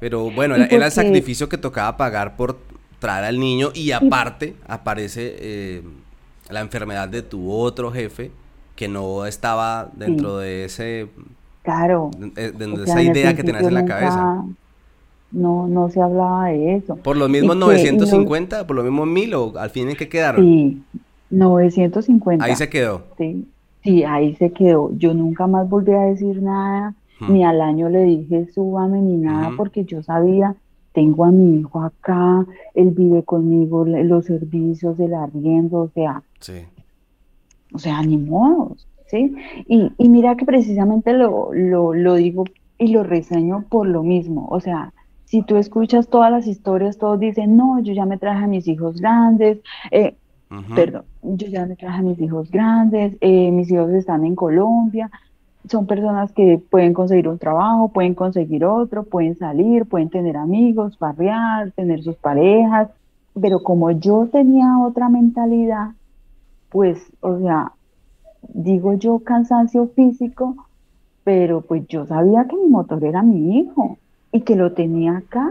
[0.00, 2.58] Pero bueno, era, el sacrificio que tocaba pagar por,
[2.98, 5.82] traer al niño y aparte aparece eh,
[6.50, 8.30] la enfermedad de tu otro jefe
[8.76, 11.08] que no estaba dentro de ese
[11.62, 12.10] claro.
[12.16, 12.52] De,
[12.84, 14.44] esa idea que tenías en la cabeza.
[15.32, 16.96] No no se hablaba de eso.
[16.96, 20.82] Por los mismos 950 por los mismos mil o al fin en qué quedaron sí
[21.30, 23.04] 950 ahí se quedó.
[23.16, 23.46] Sí
[23.84, 24.90] sí ahí se quedó.
[24.96, 26.94] Yo nunca más volví a decir nada
[27.28, 30.56] ni al año le dije súbame ni nada porque yo sabía
[30.92, 32.44] tengo a mi hijo acá,
[32.74, 36.64] él vive conmigo, los servicios, el arriendo, o sea, sí.
[37.72, 39.34] o sea, ni modos, ¿sí?
[39.66, 42.44] Y, y mira que precisamente lo, lo, lo, digo
[42.78, 44.92] y lo reseño por lo mismo, o sea,
[45.24, 48.66] si tú escuchas todas las historias, todos dicen, no, yo ya me traje a mis
[48.66, 49.58] hijos grandes,
[49.90, 50.16] eh,
[50.74, 55.10] perdón, yo ya me traje a mis hijos grandes, eh, mis hijos están en Colombia,
[55.68, 60.98] son personas que pueden conseguir un trabajo, pueden conseguir otro, pueden salir, pueden tener amigos,
[60.98, 62.88] barriar, tener sus parejas,
[63.40, 65.90] pero como yo tenía otra mentalidad,
[66.70, 67.72] pues, o sea,
[68.42, 70.56] digo yo cansancio físico,
[71.24, 73.98] pero pues yo sabía que mi motor era mi hijo
[74.32, 75.50] y que lo tenía acá,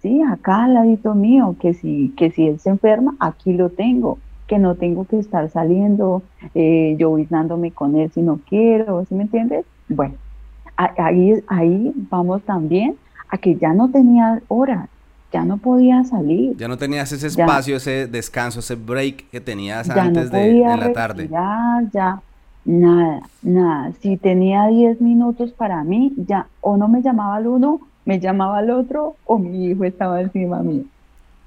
[0.00, 4.18] sí, acá al ladito mío, que si, que si él se enferma, aquí lo tengo
[4.46, 6.22] que no tengo que estar saliendo,
[6.54, 9.66] eh, llovizándome con él si no quiero, ¿sí me entiendes?
[9.88, 10.16] Bueno,
[10.76, 12.96] ahí, ahí vamos también
[13.28, 14.88] a que ya no tenía horas,
[15.36, 16.56] ya no podía salir.
[16.56, 21.28] Ya no tenías ese espacio, ese descanso, ese break que tenías antes de, la tarde.
[21.28, 22.22] Ya, ya,
[22.64, 23.92] nada, nada.
[24.00, 28.58] Si tenía 10 minutos para mí, ya o no me llamaba al uno, me llamaba
[28.58, 30.84] al otro, o mi hijo estaba encima mío.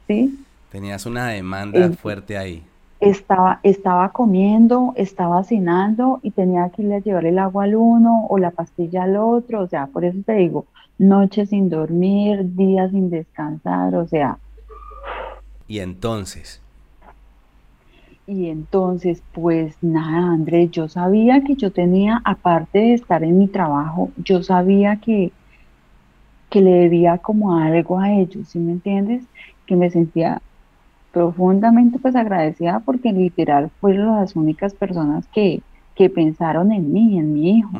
[0.08, 0.39] ¿Sí?
[0.71, 2.63] Tenías una demanda fuerte ahí
[2.99, 8.28] estaba, estaba comiendo, estaba cenando y tenía que irle a llevar el agua al uno
[8.30, 10.65] o la pastilla al otro, o sea, por eso te digo,
[10.99, 14.38] noches sin dormir, días sin descansar, o sea.
[15.67, 16.62] Y entonces.
[18.27, 23.47] Y entonces, pues nada, Andrés, yo sabía que yo tenía, aparte de estar en mi
[23.47, 25.31] trabajo, yo sabía que,
[26.51, 29.23] que le debía como algo a ellos, ¿sí me entiendes?
[29.65, 30.43] Que me sentía
[31.12, 35.62] profundamente pues agradecida porque literal fueron las únicas personas que,
[35.95, 37.71] que pensaron en mí, en mi hijo.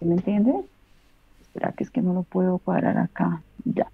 [0.00, 0.64] me entiendes?
[1.48, 3.42] Espera que es que no lo puedo cuadrar acá.
[3.64, 3.88] Ya.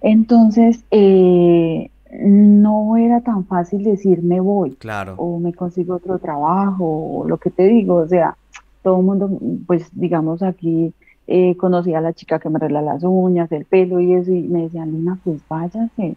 [0.00, 4.72] Entonces, eh, no era tan fácil decir me voy.
[4.72, 5.14] Claro.
[5.16, 7.96] O me consigo otro trabajo, o lo que te digo.
[7.96, 8.36] O sea,
[8.82, 9.30] todo el mundo,
[9.66, 10.92] pues digamos aquí,
[11.26, 14.42] eh, conocí a la chica que me arregla las uñas, el pelo y eso, y
[14.42, 16.16] me decían, Lina, pues váyase,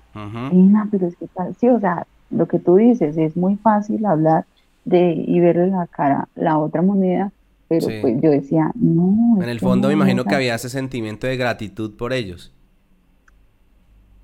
[0.52, 4.06] Lina, pero es que tal, sí, o sea, lo que tú dices, es muy fácil
[4.06, 4.46] hablar
[4.84, 7.32] de y verle la cara la otra moneda,
[7.80, 9.42] pero pues yo decía, no.
[9.42, 12.52] En el fondo me imagino que había ese sentimiento de gratitud por ellos.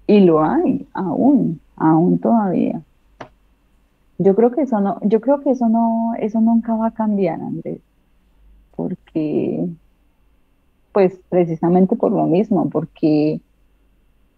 [0.08, 2.82] Y lo hay, aún, aún todavía.
[4.18, 7.42] Yo creo que eso no, yo creo que eso no, eso nunca va a cambiar,
[7.42, 7.80] Andrés,
[8.76, 9.68] porque
[10.92, 13.40] pues precisamente por lo mismo, porque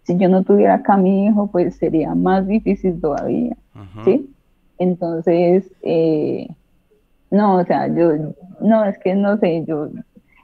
[0.04, 3.56] si yo no tuviera acá a mi hijo, pues sería más difícil todavía,
[4.04, 4.30] ¿sí?
[4.78, 6.48] Entonces, eh,
[7.30, 8.12] no, o sea, yo,
[8.64, 9.88] no, es que no sé, yo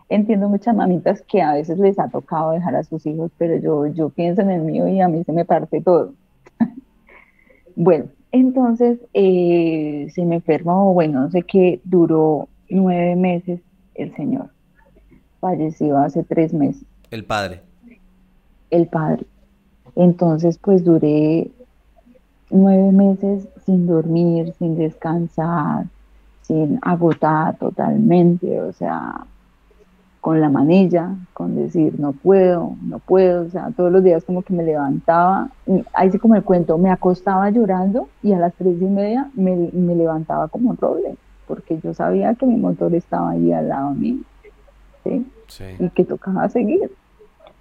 [0.09, 3.87] entiendo muchas mamitas que a veces les ha tocado dejar a sus hijos, pero yo,
[3.87, 6.15] yo pienso en el mío y a mí se me parte todo.
[7.77, 13.61] bueno, entonces eh, se me enfermó, bueno, no sé qué, duró nueve meses
[13.95, 14.51] el señor
[15.41, 16.85] falleció hace tres meses.
[17.11, 17.63] El padre.
[18.71, 19.27] El padre.
[19.97, 21.51] Entonces, pues duré
[22.51, 25.87] nueve meses sin dormir, sin descansar,
[26.51, 29.25] sin agotar totalmente, o sea,
[30.21, 34.43] con la manilla, con decir no puedo, no puedo, o sea, todos los días como
[34.43, 35.49] que me levantaba,
[35.93, 39.71] ahí sí como el cuento, me acostaba llorando y a las tres y media me,
[39.73, 41.15] me levantaba como un roble,
[41.47, 44.19] porque yo sabía que mi motor estaba ahí al lado mío.
[45.05, 45.25] ¿sí?
[45.79, 46.91] Y que tocaba seguir.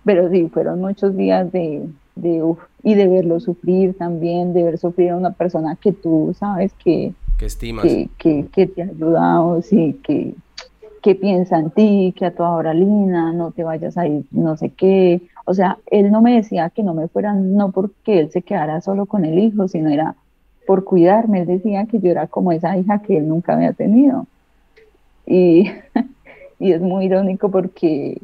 [0.03, 5.11] Pero sí, fueron muchos días de, de y de verlo sufrir también, de ver sufrir
[5.11, 9.99] a una persona que tú sabes que, que estimas, que, que, te ha ayudado, sí,
[10.03, 10.35] que,
[11.01, 14.57] que piensa en ti, que a toda hora Lina, no te vayas a ir, no
[14.57, 15.21] sé qué.
[15.45, 18.81] O sea, él no me decía que no me fuera, no porque él se quedara
[18.81, 20.15] solo con el hijo, sino era
[20.67, 21.41] por cuidarme.
[21.41, 24.27] Él decía que yo era como esa hija que él nunca había tenido.
[25.25, 25.71] Y
[26.59, 28.21] y es muy irónico porque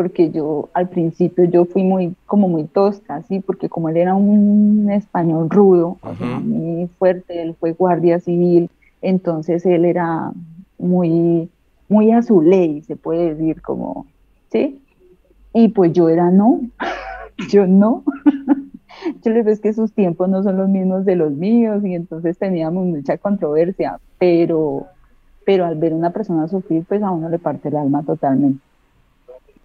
[0.00, 4.14] porque yo al principio yo fui muy como muy tosca, sí, porque como él era
[4.14, 5.98] un español rudo,
[6.42, 8.70] muy fuerte, él fue guardia civil,
[9.02, 10.32] entonces él era
[10.78, 11.50] muy
[11.86, 14.06] muy a su ley, se puede decir como,
[14.50, 14.80] ¿sí?
[15.52, 16.62] Y pues yo era no,
[17.50, 18.02] yo no.
[19.22, 21.94] Yo le digo, es que sus tiempos no son los mismos de los míos y
[21.94, 24.86] entonces teníamos mucha controversia, pero,
[25.44, 28.60] pero al ver a una persona sufrir, pues a uno le parte el alma totalmente.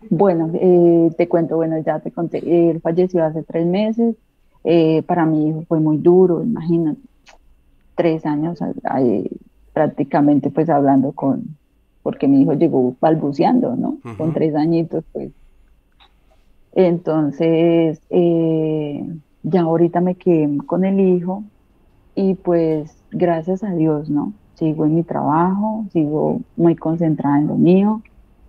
[0.10, 4.16] Bueno, eh, te cuento, bueno, ya te conté, él falleció hace tres meses,
[4.64, 7.00] eh, para mi hijo fue muy duro, imagínate,
[7.96, 8.60] tres años
[9.74, 11.58] prácticamente pues hablando con,
[12.04, 13.98] porque mi hijo llegó balbuceando, ¿no?
[14.18, 15.32] Con tres añitos, pues.
[16.74, 19.08] Entonces, eh,
[19.44, 21.44] ya ahorita me quedé con el hijo
[22.16, 24.34] y pues gracias a Dios, ¿no?
[24.56, 28.02] Sigo en mi trabajo, sigo muy concentrada en lo mío.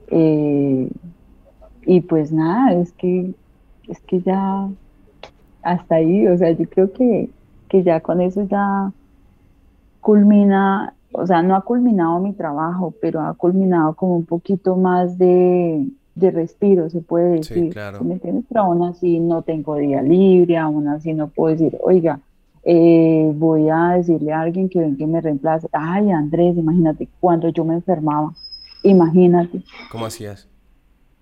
[0.09, 0.89] Eh,
[1.87, 3.33] y pues nada, es que,
[3.89, 4.69] es que ya
[5.63, 7.31] hasta ahí, o sea, yo creo que,
[7.69, 8.93] que ya con eso ya
[10.01, 15.17] culmina, o sea, no ha culminado mi trabajo, pero ha culminado como un poquito más
[15.17, 17.65] de, de respiro, se puede decir.
[17.65, 18.03] Sí, claro.
[18.03, 18.45] ¿Me entiendes?
[18.49, 22.21] Pero aún así no tengo día libre, aún así no puedo decir, oiga,
[22.65, 25.69] eh, voy a decirle a alguien que venga y me reemplace.
[25.71, 28.33] Ay, Andrés, imagínate, cuando yo me enfermaba,
[28.83, 29.63] imagínate.
[29.91, 30.49] ¿Cómo hacías?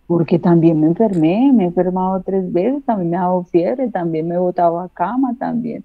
[0.07, 4.29] Porque también me enfermé, me he enfermado tres veces, también me ha dado fiebre, también
[4.29, 5.85] me he botado a cama, también.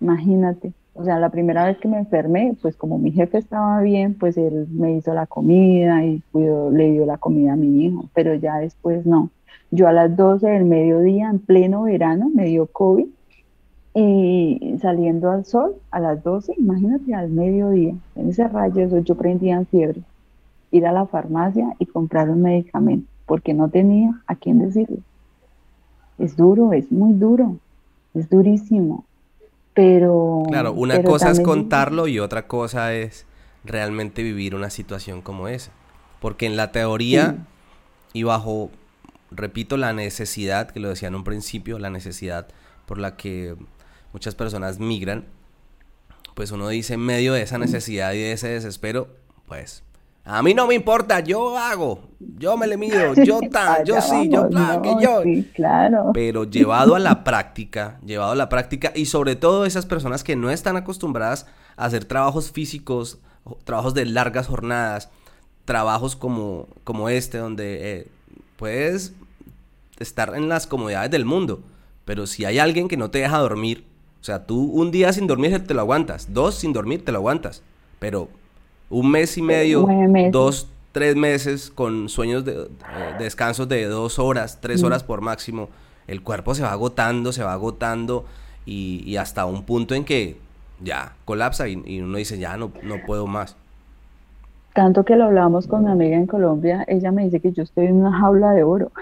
[0.00, 0.72] Imagínate.
[0.94, 4.36] O sea, la primera vez que me enfermé, pues como mi jefe estaba bien, pues
[4.36, 8.58] él me hizo la comida y le dio la comida a mi hijo, pero ya
[8.58, 9.30] después no.
[9.70, 13.06] Yo a las 12 del mediodía, en pleno verano, me dio COVID
[13.94, 19.64] y saliendo al sol a las 12, imagínate al mediodía, en ese rayo yo prendía
[19.66, 20.02] fiebre,
[20.70, 24.98] ir a la farmacia y comprar un medicamento, porque no tenía a quién decirle.
[26.18, 27.56] Es duro, es muy duro,
[28.14, 29.04] es durísimo.
[29.74, 30.42] Pero.
[30.48, 33.26] Claro, una cosa es contarlo y otra cosa es
[33.64, 35.72] realmente vivir una situación como esa.
[36.20, 37.46] Porque en la teoría
[38.12, 38.70] y bajo,
[39.30, 42.48] repito, la necesidad, que lo decía en un principio, la necesidad
[42.86, 43.56] por la que
[44.12, 45.24] muchas personas migran,
[46.34, 49.08] pues uno dice en medio de esa necesidad y de ese desespero,
[49.46, 49.82] pues
[50.24, 54.28] a mí no me importa, yo hago, yo me le mido, yo tan, yo sí,
[54.30, 55.22] yo plan, que yo.
[55.52, 56.10] claro.
[56.14, 60.36] Pero llevado a la práctica, llevado a la práctica y sobre todo esas personas que
[60.36, 63.18] no están acostumbradas a hacer trabajos físicos,
[63.64, 65.10] trabajos de largas jornadas,
[65.64, 68.06] trabajos como, como este, donde eh,
[68.56, 69.14] puedes
[69.98, 71.62] estar en las comodidades del mundo,
[72.04, 73.86] pero si hay alguien que no te deja dormir,
[74.20, 77.18] o sea, tú un día sin dormir te lo aguantas, dos sin dormir te lo
[77.18, 77.62] aguantas,
[77.98, 78.28] pero
[78.92, 79.88] un mes y medio,
[80.30, 82.68] dos, tres meses con sueños de,
[83.18, 85.70] descansos de dos horas, tres horas por máximo,
[86.06, 88.26] el cuerpo se va agotando, se va agotando
[88.66, 90.36] y, hasta un punto en que
[90.84, 93.56] ya colapsa y, uno dice, ya no, no puedo más.
[94.74, 97.86] Tanto que lo hablábamos con mi amiga en Colombia, ella me dice que yo estoy
[97.86, 98.92] en una jaula de oro,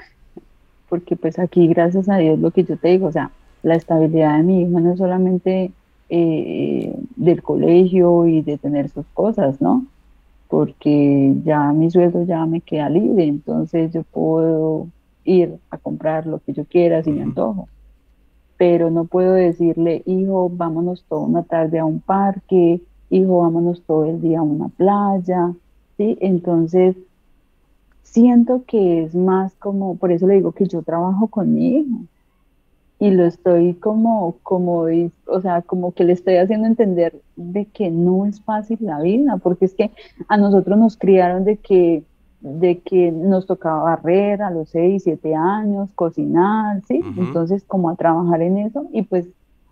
[0.88, 3.30] porque pues aquí, gracias a Dios, lo que yo te digo, o sea,
[3.62, 5.72] la estabilidad de mi hijo no es solamente
[6.10, 9.86] eh, del colegio y de tener sus cosas, ¿no?
[10.48, 14.88] Porque ya mi sueldo ya me queda libre, entonces yo puedo
[15.24, 17.68] ir a comprar lo que yo quiera si me antojo.
[18.56, 24.04] Pero no puedo decirle, hijo, vámonos toda una tarde a un parque, hijo, vámonos todo
[24.04, 25.52] el día a una playa,
[25.96, 26.18] ¿sí?
[26.20, 26.96] Entonces,
[28.02, 31.98] siento que es más como, por eso le digo que yo trabajo con mi hijo,
[33.00, 34.84] y lo estoy como, como,
[35.26, 39.38] o sea, como que le estoy haciendo entender de que no es fácil la vida,
[39.38, 39.90] porque es que
[40.28, 42.04] a nosotros nos criaron de que,
[42.42, 47.00] de que nos tocaba barrer a los 6, 7 años, cocinar, ¿sí?
[47.16, 49.26] Entonces, como a trabajar en eso, y pues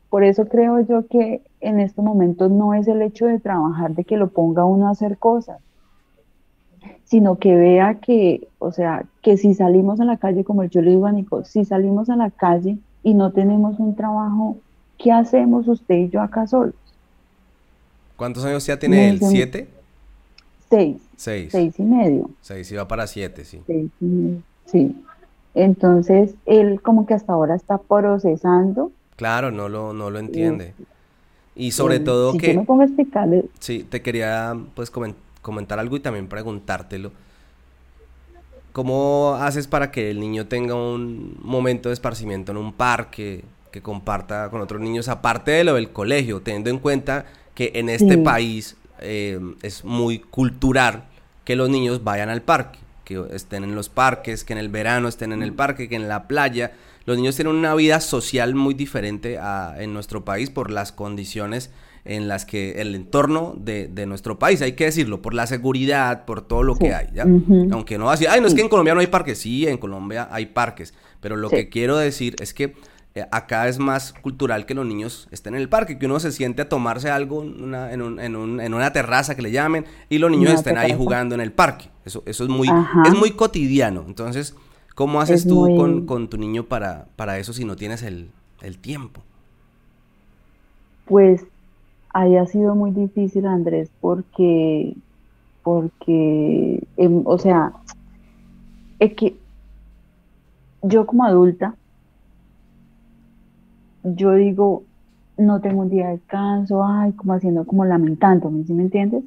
[0.09, 4.05] por eso creo yo que en estos momentos no es el hecho de trabajar, de
[4.05, 5.61] que lo ponga uno a hacer cosas,
[7.05, 10.93] sino que vea que, o sea, que si salimos a la calle, como yo le
[10.93, 14.59] digo a Nico, si salimos a la calle, y no tenemos un trabajo,
[14.99, 16.75] ¿qué hacemos usted y yo acá solos?
[18.17, 19.21] ¿Cuántos años ya tiene él?
[19.21, 19.69] ¿Siete?
[20.69, 21.01] Seis.
[21.17, 21.51] Seis.
[21.53, 22.31] Seis y medio.
[22.43, 23.63] Seis, iba para siete, sí.
[23.67, 25.05] Seis y medio, sí.
[25.55, 28.93] Entonces, él como que hasta ahora está procesando.
[29.17, 30.75] Claro, no lo, no lo entiende.
[31.57, 32.55] Y sobre todo si que...
[32.55, 33.47] Yo me pongo a explicarle...
[33.59, 34.93] Sí, te quería pues
[35.43, 37.11] comentar algo y también preguntártelo.
[38.79, 43.83] ¿Cómo haces para que el niño tenga un momento de esparcimiento en un parque, que
[43.83, 47.27] comparta con otros niños, aparte de lo del colegio, teniendo en cuenta
[47.57, 51.09] que en este país eh, es muy cultural
[51.43, 55.09] que los niños vayan al parque, que estén en los parques, que en el verano
[55.09, 56.71] estén en el parque, que en la playa.
[57.05, 59.41] Los niños tienen una vida social muy diferente
[59.77, 61.71] en nuestro país por las condiciones
[62.09, 66.41] en las que el entorno de, nuestro país, hay que decirlo, por la seguridad, por
[66.41, 67.25] todo lo que hay, ¿ya?
[67.71, 69.67] Aunque no va a decir, ay, no es que en Colombia no hay parques, sí,
[69.67, 72.75] en Colombia hay parques, pero lo que quiero decir es que
[73.15, 76.33] eh, acá es más cultural que los niños estén en el parque, que uno se
[76.33, 80.95] siente a tomarse algo en, una terraza que le llamen y los niños estén ahí
[80.95, 81.91] jugando en el parque.
[82.07, 82.69] Eso, eso es, muy,
[83.07, 84.05] es muy cotidiano.
[84.07, 84.55] Entonces,
[84.95, 88.31] ¿cómo haces tú con, tu niño para, para eso si no tienes el,
[88.63, 89.23] el tiempo?
[91.05, 91.45] Pues
[92.13, 94.95] ahí ha sido muy difícil, Andrés, porque,
[95.63, 97.73] porque, em, o sea,
[98.99, 99.37] es que
[100.83, 101.75] yo como adulta,
[104.03, 104.85] yo digo,
[105.37, 109.25] no tengo un día de descanso, ay, como haciendo, como lamentándome, ¿sí me entiendes?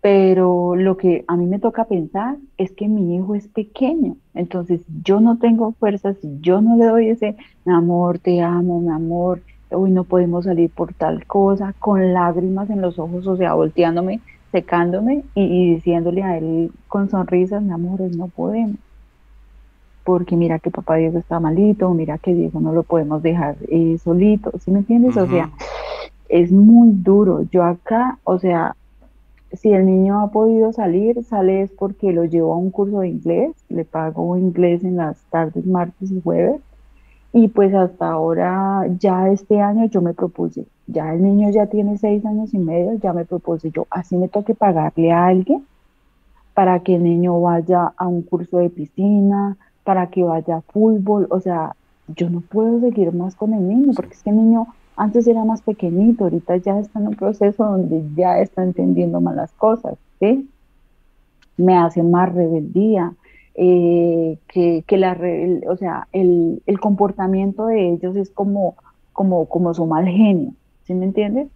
[0.00, 4.82] Pero lo que a mí me toca pensar es que mi hijo es pequeño, entonces
[5.02, 9.42] yo no tengo fuerzas, yo no le doy ese, mi amor, te amo, mi amor,
[9.70, 14.20] hoy no podemos salir por tal cosa, con lágrimas en los ojos, o sea, volteándome,
[14.52, 18.76] secándome y, diciéndole a él con sonrisas, mi amor, no podemos
[20.04, 23.98] porque mira que papá Diego está malito, mira que Diego no lo podemos dejar eh,
[23.98, 25.16] solito, ¿sí me entiendes?
[25.16, 25.50] O sea,
[26.28, 27.42] es muy duro.
[27.50, 28.76] Yo acá, o sea,
[29.52, 33.08] si el niño ha podido salir, sale es porque lo llevo a un curso de
[33.08, 36.60] inglés, le pago inglés en las tardes, martes y jueves,
[37.32, 41.98] y pues hasta ahora, ya este año yo me propuse, ya el niño ya tiene
[41.98, 45.64] seis años y medio, ya me propuse yo, así me toque pagarle a alguien
[46.54, 51.26] para que el niño vaya a un curso de piscina, para que vaya a fútbol,
[51.30, 51.76] o sea,
[52.08, 54.66] yo no puedo seguir más con el niño, porque es que el niño
[54.96, 59.36] antes era más pequeñito, ahorita ya está en un proceso donde ya está entendiendo más
[59.36, 60.48] las cosas, ¿sí?
[61.58, 63.12] Me hace más rebeldía,
[63.56, 65.18] eh, que, que, la,
[65.68, 68.76] o sea, el, el, comportamiento de ellos es como,
[69.12, 70.52] como, como su mal genio,
[70.84, 71.48] ¿sí me entiendes?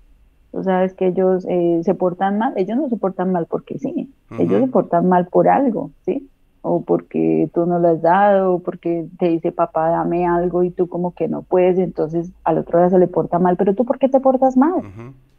[0.53, 4.13] Tú sabes que ellos eh, se portan mal, ellos no se portan mal porque sí,
[4.39, 6.29] ellos se portan mal por algo, ¿sí?
[6.63, 10.71] o porque tú no lo has dado, o porque te dice papá dame algo y
[10.71, 13.85] tú como que no puedes, entonces al otro día se le porta mal, pero tú
[13.85, 14.83] ¿por qué te portas mal?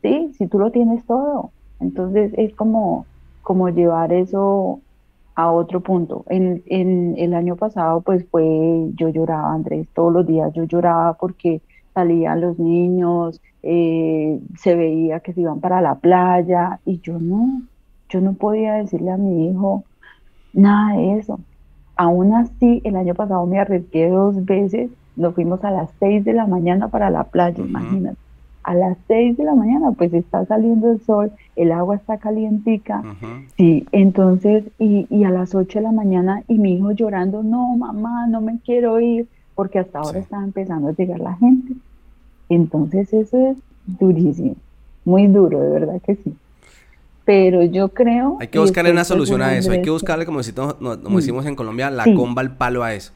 [0.01, 0.31] ¿Sí?
[0.37, 1.51] Si tú lo tienes todo.
[1.79, 3.05] Entonces es como,
[3.43, 4.79] como llevar eso
[5.41, 6.25] a otro punto.
[6.29, 11.13] En, en el año pasado pues fue, yo lloraba Andrés, todos los días yo lloraba
[11.13, 11.61] porque
[11.93, 17.61] salían los niños, eh, se veía que se iban para la playa y yo no,
[18.09, 19.83] yo no podía decirle a mi hijo,
[20.53, 21.39] Nada de eso.
[21.95, 24.91] Aún así, el año pasado me arriesgué dos veces.
[25.15, 28.17] Nos fuimos a las seis de la mañana para la playa, imagínate.
[28.63, 33.03] A las seis de la mañana, pues está saliendo el sol, el agua está calientica.
[33.57, 37.75] Sí, entonces, y, y, a las ocho de la mañana, y mi hijo llorando, no,
[37.75, 41.73] mamá, no me quiero ir, porque hasta ahora está empezando a llegar la gente.
[42.49, 44.55] Entonces, eso es durísimo,
[45.05, 46.35] muy duro, de verdad que sí
[47.23, 48.37] pero yo creo...
[48.39, 51.55] Hay que buscarle una solución a eso, hay que buscarle, como, decimos, como decimos en
[51.55, 53.13] Colombia, la comba al palo a eso.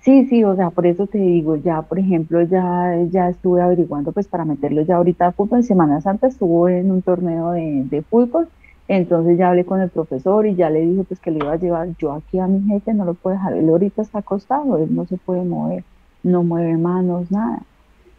[0.00, 4.12] Sí, sí, o sea, por eso te digo, ya, por ejemplo, ya, ya estuve averiguando,
[4.12, 8.02] pues para meterlo ya ahorita a fútbol, Semana Santa estuvo en un torneo de, de,
[8.02, 8.48] fútbol,
[8.88, 11.56] entonces ya hablé con el profesor y ya le dije pues que le iba a
[11.56, 14.94] llevar, yo aquí a mi jefe no lo puedo dejar, él ahorita está acostado, él
[14.94, 15.84] no se puede mover,
[16.24, 17.62] no mueve manos, nada,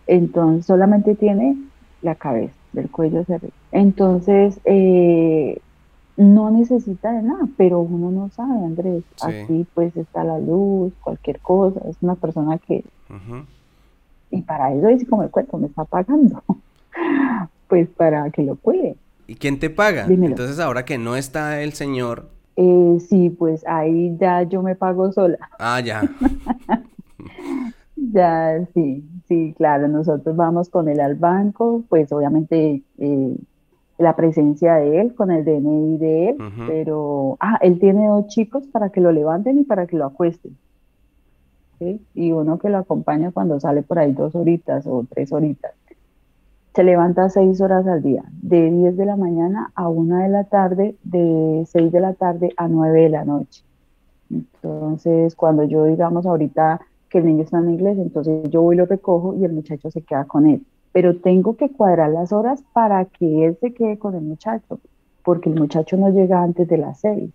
[0.07, 1.57] entonces solamente tiene
[2.01, 3.53] la cabeza del cuello arriba.
[3.71, 5.59] Entonces, eh,
[6.15, 9.03] no necesita de nada, pero uno no sabe, Andrés.
[9.21, 11.81] Aquí pues está la luz, cualquier cosa.
[11.89, 12.83] Es una persona que...
[14.31, 16.43] Y para eso es como el cuerpo me está pagando.
[17.67, 18.95] pues para que lo cuide.
[19.27, 20.05] ¿Y quién te paga?
[20.07, 22.29] Entonces ahora que no está el señor...
[22.55, 25.39] Eh, sí, pues ahí ya yo me pago sola.
[25.57, 26.03] Ah, ya.
[27.95, 29.03] ya, sí.
[29.27, 33.35] Sí, claro, nosotros vamos con él al banco, pues obviamente eh,
[33.97, 36.37] la presencia de él, con el DNI de él,
[36.67, 40.57] pero, ah, él tiene dos chicos para que lo levanten y para que lo acuesten.
[41.79, 42.01] ¿sí?
[42.13, 45.73] Y uno que lo acompaña cuando sale por ahí dos horitas o tres horitas.
[46.73, 50.45] Se levanta seis horas al día, de 10 de la mañana a una de la
[50.45, 53.63] tarde, de 6 de la tarde a 9 de la noche.
[54.31, 58.79] Entonces, cuando yo, digamos, ahorita que el niño está en inglés, entonces yo voy y
[58.79, 60.65] lo recojo y el muchacho se queda con él.
[60.93, 64.79] Pero tengo que cuadrar las horas para que él se quede con el muchacho,
[65.23, 67.31] porque el muchacho no llega antes de las seis.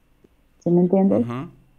[0.60, 1.26] ¿Sí me entiendes?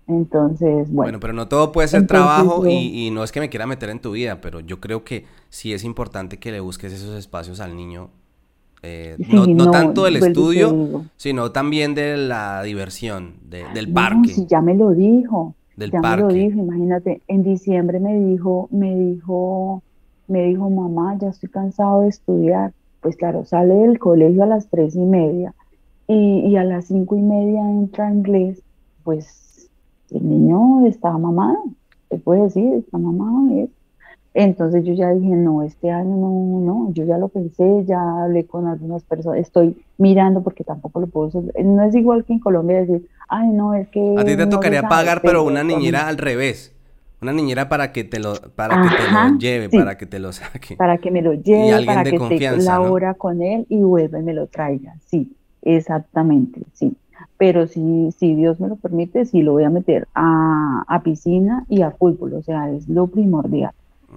[0.08, 0.94] Entonces, bueno.
[0.94, 4.00] Bueno, pero no todo puede ser trabajo y, no es que me quiera meter en
[4.00, 7.76] tu vida, pero yo creo que sí es importante que le busques esos espacios al
[7.76, 8.10] niño.
[8.82, 14.30] Eh, no, tanto del estudio, sino también de la diversión, del parque.
[14.30, 15.56] Sí, ya me lo dijo
[15.88, 19.82] ya me lo dijo, imagínate, en diciembre me dijo, me dijo,
[20.30, 22.74] me dijo, mamá, ya estoy cansado de estudiar.
[23.02, 25.54] Pues claro, sale del colegio a las tres y media
[26.10, 28.62] y, a las cinco y media entra inglés,
[29.04, 29.70] pues
[30.10, 31.66] el niño está mamado,
[32.10, 33.70] se puede decir, está mamado, es
[34.34, 38.46] Entonces yo ya dije, no, este año no, no, yo ya lo pensé, ya hablé
[38.46, 42.80] con algunas personas, estoy mirando porque tampoco lo puedo, no es igual que en Colombia
[42.82, 44.16] decir, ay, no, es que...
[44.18, 46.74] A ti te tocaría pagar, pero una niñera al revés.
[47.22, 50.32] Una niñera para que te lo, para que te lo lleve, para que te lo
[50.32, 50.78] saque.
[50.78, 54.24] Para que me lo lleve, para que esté la hora con él y vuelva y
[54.24, 54.96] me lo traiga.
[55.06, 56.96] Sí, exactamente, sí.
[57.38, 61.66] Pero si, si Dios me lo permite, sí lo voy a meter a, a piscina
[61.68, 62.34] y a fútbol.
[62.34, 63.72] O sea, es lo primordial.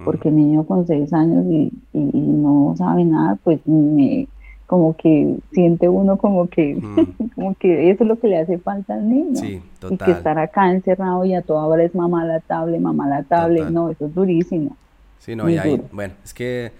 [0.05, 4.27] Porque el niño con seis años y, y, y no sabe nada, pues me,
[4.67, 7.31] como que siente uno como que, mm.
[7.35, 9.35] como que eso es lo que le hace falta al niño.
[9.35, 9.95] Sí, total.
[9.95, 13.23] Y que estar acá encerrado y a toda hora es mamá la tablet, mamá la
[13.23, 14.75] tablet, no, eso es durísimo.
[15.19, 16.71] Sí, no, y ahí, bueno, es que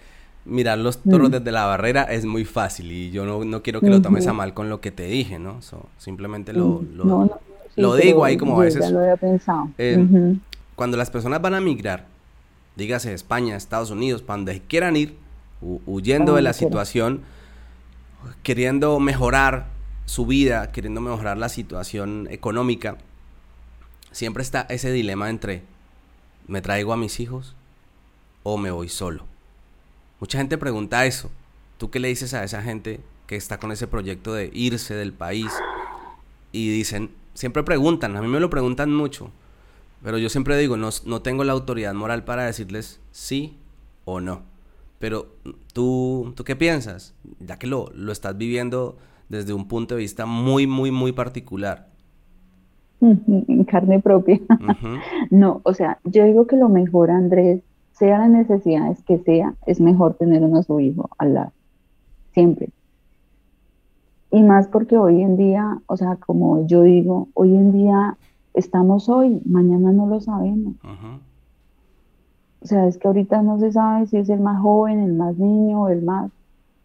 [0.45, 1.33] mirar los toros mm.
[1.33, 4.33] desde la barrera es muy fácil y yo no, no quiero que lo tomes a
[4.33, 5.59] mal con lo que te dije, ¿no?
[5.97, 7.39] simplemente lo, mm, lo,
[7.75, 8.81] lo digo ahí como a veces.
[8.81, 9.69] Ya lo había pensado.
[9.77, 10.35] Eh,
[10.75, 12.05] cuando las personas van a migrar,
[12.75, 15.15] dígase España, Estados Unidos, para donde quieran ir,
[15.85, 17.21] huyendo de la situación,
[18.43, 19.67] queriendo mejorar
[20.05, 22.97] su vida, queriendo mejorar la situación económica,
[24.11, 25.63] siempre está ese dilema entre
[26.47, 27.55] ¿me traigo a mis hijos
[28.43, 29.25] o me voy solo?
[30.19, 31.31] Mucha gente pregunta eso.
[31.77, 35.13] ¿Tú qué le dices a esa gente que está con ese proyecto de irse del
[35.13, 35.51] país?
[36.51, 39.31] Y dicen, siempre preguntan, a mí me lo preguntan mucho,
[40.03, 43.57] pero yo siempre digo, no, no tengo la autoridad moral para decirles sí
[44.05, 44.52] o no.
[45.03, 45.25] Pero
[45.73, 47.13] tú, ¿tú qué piensas?
[47.41, 48.95] Ya que lo, lo estás viviendo
[49.27, 51.89] desde un punto de vista muy, muy, muy particular.
[53.01, 54.39] En carne propia.
[55.29, 59.81] No, o sea, yo digo que lo mejor, Andrés, sea la necesidad que sea, es
[59.81, 61.51] mejor tener uno a su hijo al lado.
[62.31, 62.69] Siempre.
[64.31, 68.15] Y más porque hoy en día, o sea, como yo digo, hoy en día
[68.53, 70.75] estamos hoy, mañana no lo sabemos.
[72.63, 75.37] O sea, es que ahorita no se sabe si es el más joven, el más
[75.37, 76.31] niño, el más,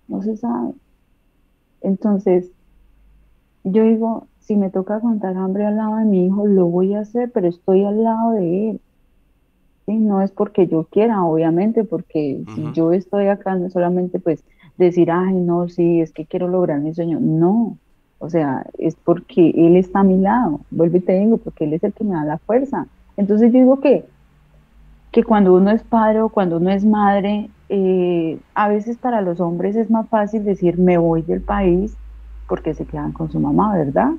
[0.09, 0.73] no se sabe.
[1.83, 2.51] Entonces,
[3.63, 7.01] yo digo, si me toca aguantar hambre al lado de mi hijo, lo voy a
[7.01, 8.81] hacer, pero estoy al lado de él.
[9.87, 9.95] ¿Sí?
[9.99, 14.43] No es porque yo quiera, obviamente, porque si yo estoy acá, no solamente pues
[14.77, 17.21] decir, ay, no, sí, es que quiero lograr mi sueño.
[17.21, 17.79] No,
[18.19, 20.61] o sea, es porque él está a mi lado.
[20.71, 22.87] Vuelvo y te digo, porque él es el que me da la fuerza.
[23.17, 24.05] Entonces yo digo que
[25.19, 29.41] que cuando uno es padre o cuando uno es madre, eh, a veces para los
[29.41, 31.97] hombres es más fácil decir me voy del país
[32.47, 34.13] porque se quedan con su mamá, ¿verdad?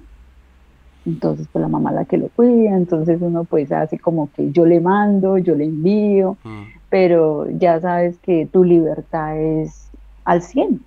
[1.06, 4.66] Entonces, pues la mamá la que lo cuida, entonces uno pues hace como que yo
[4.66, 6.64] le mando, yo le envío, mm.
[6.89, 9.89] pero ya sabes que tu libertad es
[10.26, 10.82] al 100.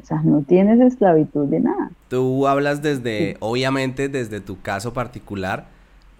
[0.00, 1.90] O sea, no tienes esclavitud de nada.
[2.06, 5.66] Tú hablas desde, obviamente, desde tu caso particular,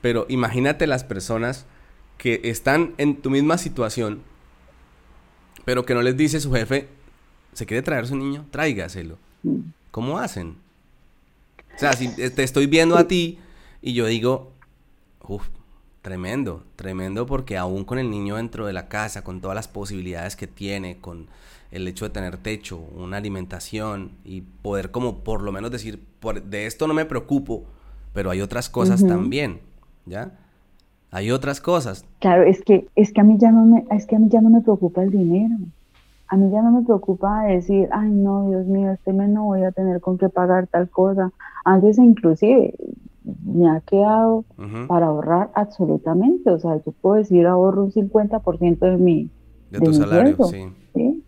[0.01, 1.65] pero imagínate las personas
[2.19, 4.23] que están en tu misma situación,
[5.65, 6.89] pero que no les dice su jefe,
[7.53, 8.47] ¿se quiere traer su niño?
[8.51, 9.19] Tráigaselo.
[9.43, 9.61] Mm.
[9.91, 10.57] ¿Cómo hacen?
[11.75, 13.39] O sea, si te estoy viendo a ti
[13.83, 14.53] y yo digo,
[15.27, 15.49] uff,
[16.03, 20.37] tremendo, tremendo porque aún con el niño dentro de la casa, con todas las posibilidades
[20.37, 21.29] que tiene, con
[21.71, 26.43] el hecho de tener techo, una alimentación y poder como por lo menos decir, por,
[26.43, 27.65] de esto no me preocupo,
[28.13, 29.61] pero hay otras cosas también,
[30.07, 30.39] ¿ya?
[31.15, 32.05] Hay otras cosas.
[32.19, 34.41] Claro, es que, es que a mí ya no me, es que a mí ya
[34.41, 35.55] no me preocupa el dinero.
[36.27, 39.63] A mí ya no me preocupa decir, ay no, Dios mío, este mes no voy
[39.63, 41.31] a tener con qué pagar tal cosa.
[41.65, 42.75] Antes inclusive
[43.45, 44.45] me ha quedado
[44.89, 46.51] para ahorrar absolutamente.
[46.51, 49.31] O sea, yo puedo decir ahorro un 50% de mi,
[49.71, 50.65] de, tu salario, sí.
[50.95, 51.23] ¿sí?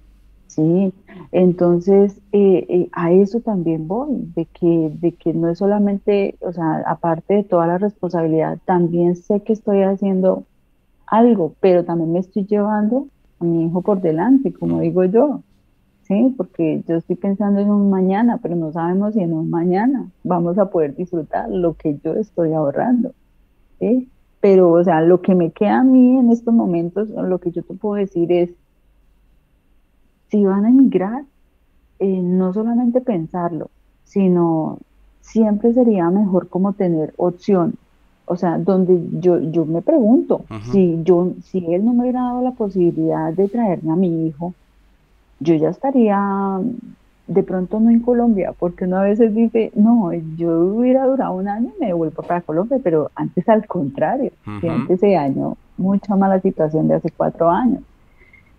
[0.57, 0.95] Sí,
[1.33, 6.51] entonces eh, eh, a eso también voy, de que, de que no es solamente, o
[6.53, 10.45] sea, aparte de toda la responsabilidad, también sé que estoy haciendo
[11.07, 13.09] algo, pero también me estoy llevando
[13.41, 15.43] a mi hijo por delante, como digo yo,
[16.03, 16.35] ¿sí?
[16.39, 20.59] Porque yo estoy pensando en un mañana, pero no sabemos si en un mañana vamos
[20.59, 23.15] a poder disfrutar lo que yo estoy ahorrando,
[23.81, 24.11] ¿sí?
[24.41, 27.63] Pero, o sea, lo que me queda a mí en estos momentos, lo que yo
[27.65, 28.51] te puedo decir es,
[30.29, 31.25] si van a emigrar,
[31.99, 33.71] eh, no solamente pensarlo,
[34.05, 34.79] sino
[35.21, 37.75] siempre sería mejor como tener opción.
[38.27, 42.43] O sea, donde yo, yo me pregunto, si yo, si él no me hubiera dado
[42.43, 44.53] la posibilidad de traerme a mi hijo,
[45.39, 46.61] yo ya estaría
[47.27, 51.49] de pronto no en Colombia, porque uno a veces dice, no, yo hubiera durado un
[51.49, 56.15] año y me devuelvo para Colombia, pero antes al contrario, que antes se año mucha
[56.17, 57.83] mala situación de hace cuatro años.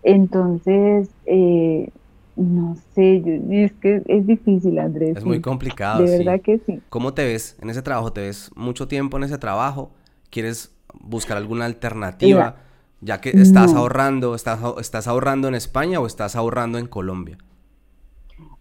[0.08, 1.90] Entonces, eh,
[2.34, 5.18] no sé, es que es difícil, Andrés.
[5.18, 6.02] Es muy complicado.
[6.02, 6.80] De verdad que sí.
[6.88, 8.10] ¿Cómo te ves en ese trabajo?
[8.10, 9.90] ¿Te ves mucho tiempo en ese trabajo?
[10.30, 12.56] ¿Quieres buscar alguna alternativa?
[13.02, 17.36] Ya que estás ahorrando, estás, ¿estás ahorrando en España o estás ahorrando en Colombia?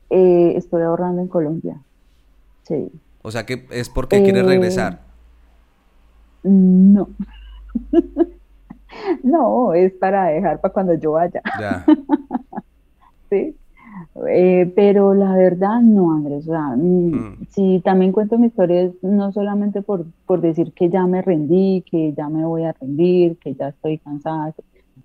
[0.09, 1.81] Eh, estoy ahorrando en Colombia.
[2.63, 2.91] Sí.
[3.21, 5.01] O sea que es porque quieres eh, regresar.
[6.43, 7.07] No.
[9.23, 11.41] no, es para dejar para cuando yo vaya.
[11.59, 11.85] Ya.
[13.29, 13.55] sí.
[14.27, 16.47] Eh, pero la verdad no, Andrés.
[16.47, 17.37] O sea, mm, mm.
[17.49, 22.13] si también cuento mi historia no solamente por, por decir que ya me rendí, que
[22.13, 24.53] ya me voy a rendir, que ya estoy cansada.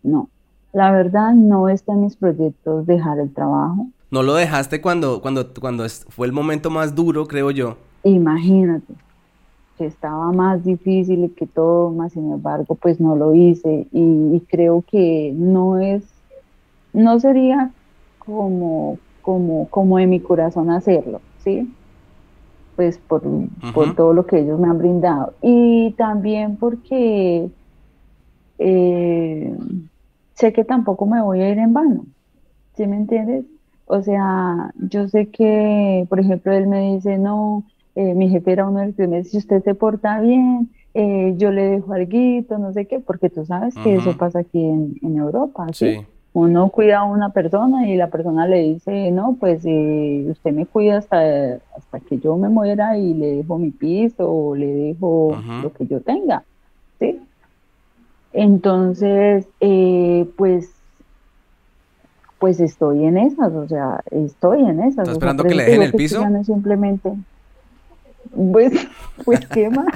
[0.02, 0.28] No,
[0.72, 3.88] la verdad no está en mis proyectos dejar el trabajo.
[4.10, 7.76] ¿No lo dejaste cuando, cuando, cuando fue el momento más duro, creo yo?
[8.04, 8.94] Imagínate,
[9.82, 14.84] que estaba más difícil que todo, más sin embargo, pues no lo hice y, creo
[14.86, 16.04] que no es,
[16.92, 17.72] no sería
[18.20, 21.68] como, como, como en mi corazón hacerlo, ¿sí?
[22.76, 23.22] Pues por,
[23.74, 25.34] por todo lo que ellos me han brindado.
[25.42, 27.50] Y también porque
[28.58, 29.56] eh,
[30.34, 32.06] sé que tampoco me voy a ir en vano,
[32.76, 33.46] ¿sí me entiendes?
[33.86, 37.64] O sea, yo sé que, por ejemplo, él me dice, no,
[37.94, 40.70] eh, mi jefe era uno de los que me dice, si usted se porta bien,
[40.94, 44.62] eh, yo le dejo algo, no sé qué, porque tú sabes que eso pasa aquí
[44.62, 45.98] en, Europa, ¿sí?
[46.34, 50.64] Uno cuida a una persona y la persona le dice, no, pues eh, usted me
[50.64, 55.36] cuida hasta, hasta que yo me muera y le dejo mi piso o le dejo
[55.62, 56.42] lo que yo tenga,
[56.98, 57.20] ¿sí?
[58.32, 59.46] Entonces,
[60.36, 60.72] pues
[62.42, 65.02] pues estoy en esas, o sea, estoy en esas.
[65.04, 66.24] ¿Estás esperando que le dejen el piso?
[66.42, 67.12] simplemente,
[68.34, 68.72] pues,
[69.24, 69.86] pues qué más.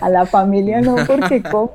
[0.00, 1.72] A la familia no, porque cómo.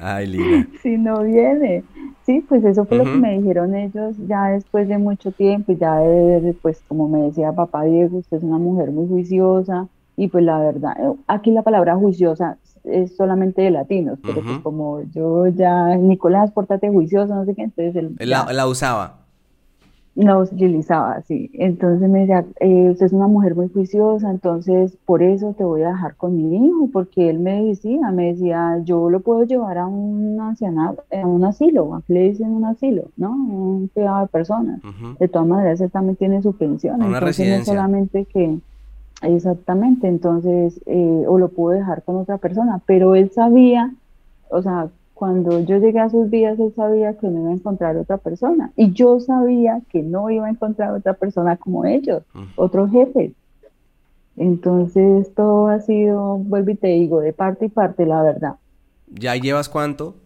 [0.00, 0.68] Ay, Lina.
[0.82, 1.84] Si no viene.
[2.24, 5.96] Sí, pues eso fue lo que me dijeron ellos ya después de mucho tiempo, ya
[5.96, 10.44] de, pues como me decía papá Diego, usted es una mujer muy juiciosa y pues
[10.44, 10.94] la verdad,
[11.26, 16.90] aquí la palabra juiciosa es solamente de latinos, pero pues como yo ya, Nicolás, pórtate
[16.90, 18.14] juicioso, no sé qué, entonces él...
[18.28, 19.21] la usaba
[20.14, 21.50] la utilizaba, sí.
[21.54, 25.82] Entonces me decía, eh, usted es una mujer muy juiciosa, entonces por eso te voy
[25.82, 29.78] a dejar con mi hijo, porque él me decía, me decía, yo lo puedo llevar
[29.78, 33.30] a un ancianato, a un asilo, aquí le dicen un asilo, ¿no?
[33.30, 34.80] Un cuidado de personas.
[35.18, 37.72] De todas maneras, él también tiene su pensión, una entonces residencia.
[37.72, 38.58] no solamente que,
[39.22, 43.94] exactamente, entonces, eh, o lo puedo dejar con otra persona, pero él sabía,
[44.50, 47.96] o sea, cuando yo llegué a sus vidas, él sabía que no iba a encontrar
[47.96, 48.72] otra persona.
[48.76, 52.22] Y yo sabía que no iba a encontrar otra persona como ellos,
[52.56, 53.32] otros jefes.
[54.36, 58.56] Entonces todo ha sido, vuelvo y te digo, de parte y parte, la verdad.
[59.08, 60.16] ¿Ya llevas cuánto?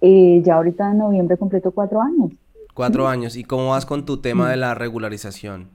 [0.00, 2.32] Eh, ya ahorita en noviembre completo cuatro años.
[2.74, 3.36] Cuatro años.
[3.36, 5.68] ¿Y cómo vas con tu tema de la regularización?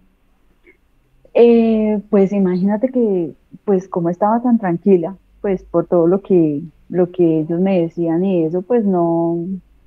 [1.33, 3.33] Eh, pues imagínate que,
[3.65, 8.23] pues como estaba tan tranquila, pues por todo lo que lo que ellos me decían
[8.23, 9.37] y eso pues no,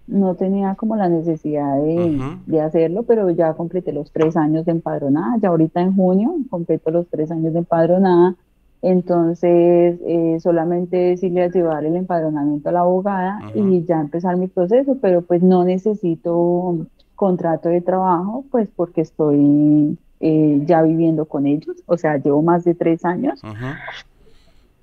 [0.09, 5.36] no tenía como la necesidad de, hacerlo, pero ya completé los tres años de empadronada,
[5.40, 8.34] ya ahorita en junio completo los tres años de empadronada,
[8.80, 14.49] entonces eh, solamente decirle a llevar el empadronamiento a la abogada y ya empezar mi
[14.49, 21.46] proceso, pero pues no necesito contrato de trabajo, pues porque estoy eh, ya viviendo con
[21.46, 23.42] ellos, o sea, llevo más de tres años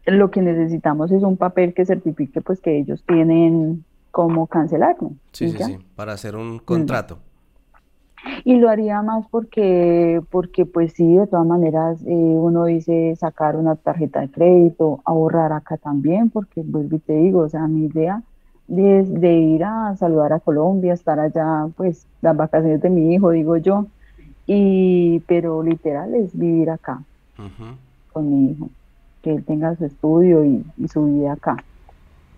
[0.05, 5.11] lo que necesitamos es un papel que certifique pues que ellos tienen cómo cancelarlo.
[5.31, 7.17] Sí, sí, sí, para hacer un contrato.
[8.43, 13.55] Y lo haría más porque, porque pues sí, de todas maneras, eh, uno dice sacar
[13.55, 17.85] una tarjeta de crédito, ahorrar acá también, porque vuelvo y te digo, o sea, mi
[17.85, 18.23] idea
[18.67, 23.29] es de ir a saludar a Colombia, estar allá, pues las vacaciones de mi hijo,
[23.29, 23.85] digo yo,
[24.47, 27.03] y pero literal es vivir acá
[28.11, 28.69] con mi hijo
[29.25, 31.57] que él tenga su estudio y, su vida acá.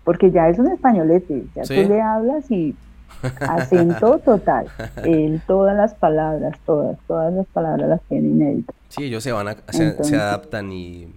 [0.04, 2.74] Porque ya es un españolete, ya tú le hablas y
[3.40, 4.68] acento total.
[5.04, 8.74] Él todas las palabras, todas, todas las palabras las tiene inéditas.
[8.88, 11.08] Sí, ellos se van a, se, adaptan y,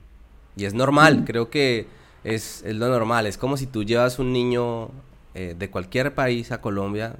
[0.57, 1.88] y, es normal, creo que
[2.26, 3.26] es, es, lo normal.
[3.26, 4.89] Es como si tú llevas un niño
[5.36, 7.13] eh, de cualquier país a Colombia,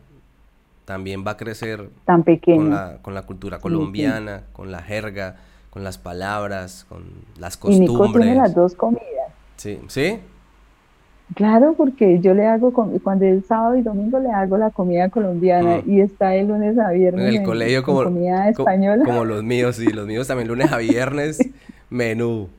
[0.84, 5.38] también va a crecer tan pequeño con la, con la cultura colombiana, con la jerga
[5.72, 7.04] con las palabras, con
[7.40, 7.90] las costumbres.
[7.90, 9.32] Y Nico tiene las dos comidas.
[9.56, 10.20] Sí, ¿sí?
[11.34, 15.78] Claro, porque yo le hago, cuando es sábado y domingo le hago la comida colombiana
[15.78, 15.90] mm.
[15.90, 17.30] y está el lunes a viernes.
[17.30, 19.06] En el colegio como, comida española.
[19.06, 21.40] como los míos, sí, los míos también lunes a viernes,
[21.90, 22.50] menú.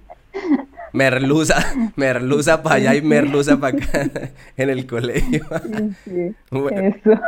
[0.95, 1.57] Merluza,
[1.97, 4.11] merluza para allá y merluza para acá
[4.57, 5.45] en el colegio.
[5.65, 7.21] Sí, sí, bueno, eso.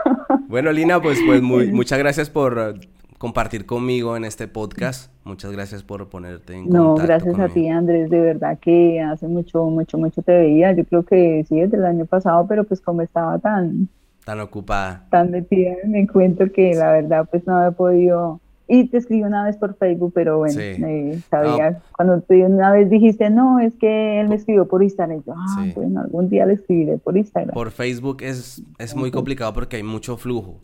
[0.49, 2.79] bueno, Lina, pues, pues muy, muchas gracias por
[3.25, 5.11] compartir conmigo en este podcast.
[5.25, 6.85] Muchas gracias por ponerte en contacto.
[6.85, 8.11] No, gracias a ti, Andrés.
[8.11, 10.73] De verdad que hace mucho, mucho, mucho te veía.
[10.73, 13.89] Yo creo que sí, desde el año pasado, pero pues como estaba tan...
[14.27, 15.07] Tan ocupada.
[15.09, 18.43] Tan metida en el cuento que la verdad pues no había podido...
[18.69, 22.91] Y te escribí una vez por Facebook, pero bueno, eh, sabía, cuando tú una vez
[22.91, 26.45] dijiste, no, es que él me escribió por Instagram, y yo, ah, bueno, algún día
[26.45, 27.55] le escribiré por Instagram.
[27.55, 30.61] Por Facebook es, es muy complicado porque hay mucho flujo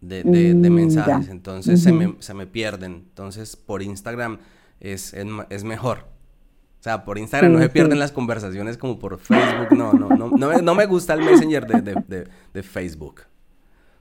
[0.00, 3.04] de, de, mm, mensajes, entonces se, me, se, me, pierden.
[3.08, 4.38] Entonces, por Instagram
[4.80, 6.06] es, es, mejor.
[6.78, 9.76] O sea, por Instagram no se pierden las conversaciones como por Facebook.
[9.76, 13.22] No, no, no, no, no me gusta el Messenger de, de Facebook.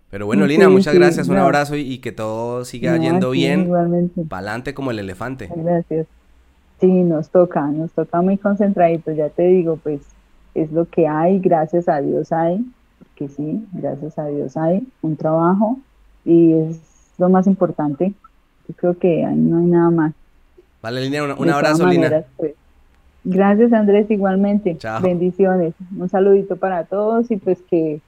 [0.10, 3.64] Pero bueno, Lina, muchas gracias, un abrazo y, que todo siga yendo bien.
[3.64, 4.24] Igualmente.
[4.24, 5.50] Pa'lante como el elefante.
[5.54, 6.08] Gracias.
[6.80, 10.02] Sí, nos toca, nos toca muy concentraditos, ya te digo, pues
[10.54, 12.64] es lo que hay, gracias a Dios hay,
[13.00, 15.80] porque sí, gracias a Dios hay un trabajo
[16.28, 16.82] y es
[17.18, 18.14] lo más importante.
[18.68, 20.14] Yo creo que ahí no hay nada más.
[20.82, 22.24] Vale, Lina, un, abrazo, Lina.
[22.36, 22.54] Pues,
[23.24, 24.78] gracias, Andrés, igualmente.
[24.78, 25.02] Chao.
[25.02, 25.74] Bendiciones.
[25.98, 28.02] Un saludito para todos y pues que,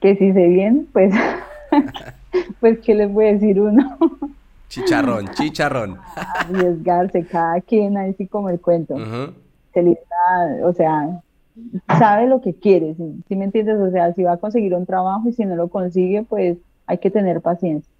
[0.00, 1.14] que si se bien, pues,
[2.60, 3.98] pues, ¿qué les voy a decir uno?
[4.68, 5.98] Chicharrón, chicharrón.
[6.16, 8.96] Arriesgarse, cada quien, ahí sí como el cuento.
[9.72, 11.22] Felicidad, o sea,
[11.98, 12.94] sabe lo que quiere,
[13.28, 13.78] si me entiendes?
[13.80, 16.58] O sea, si va a conseguir un trabajo y si no lo consigue, pues
[16.90, 17.92] hay que tener paciencia.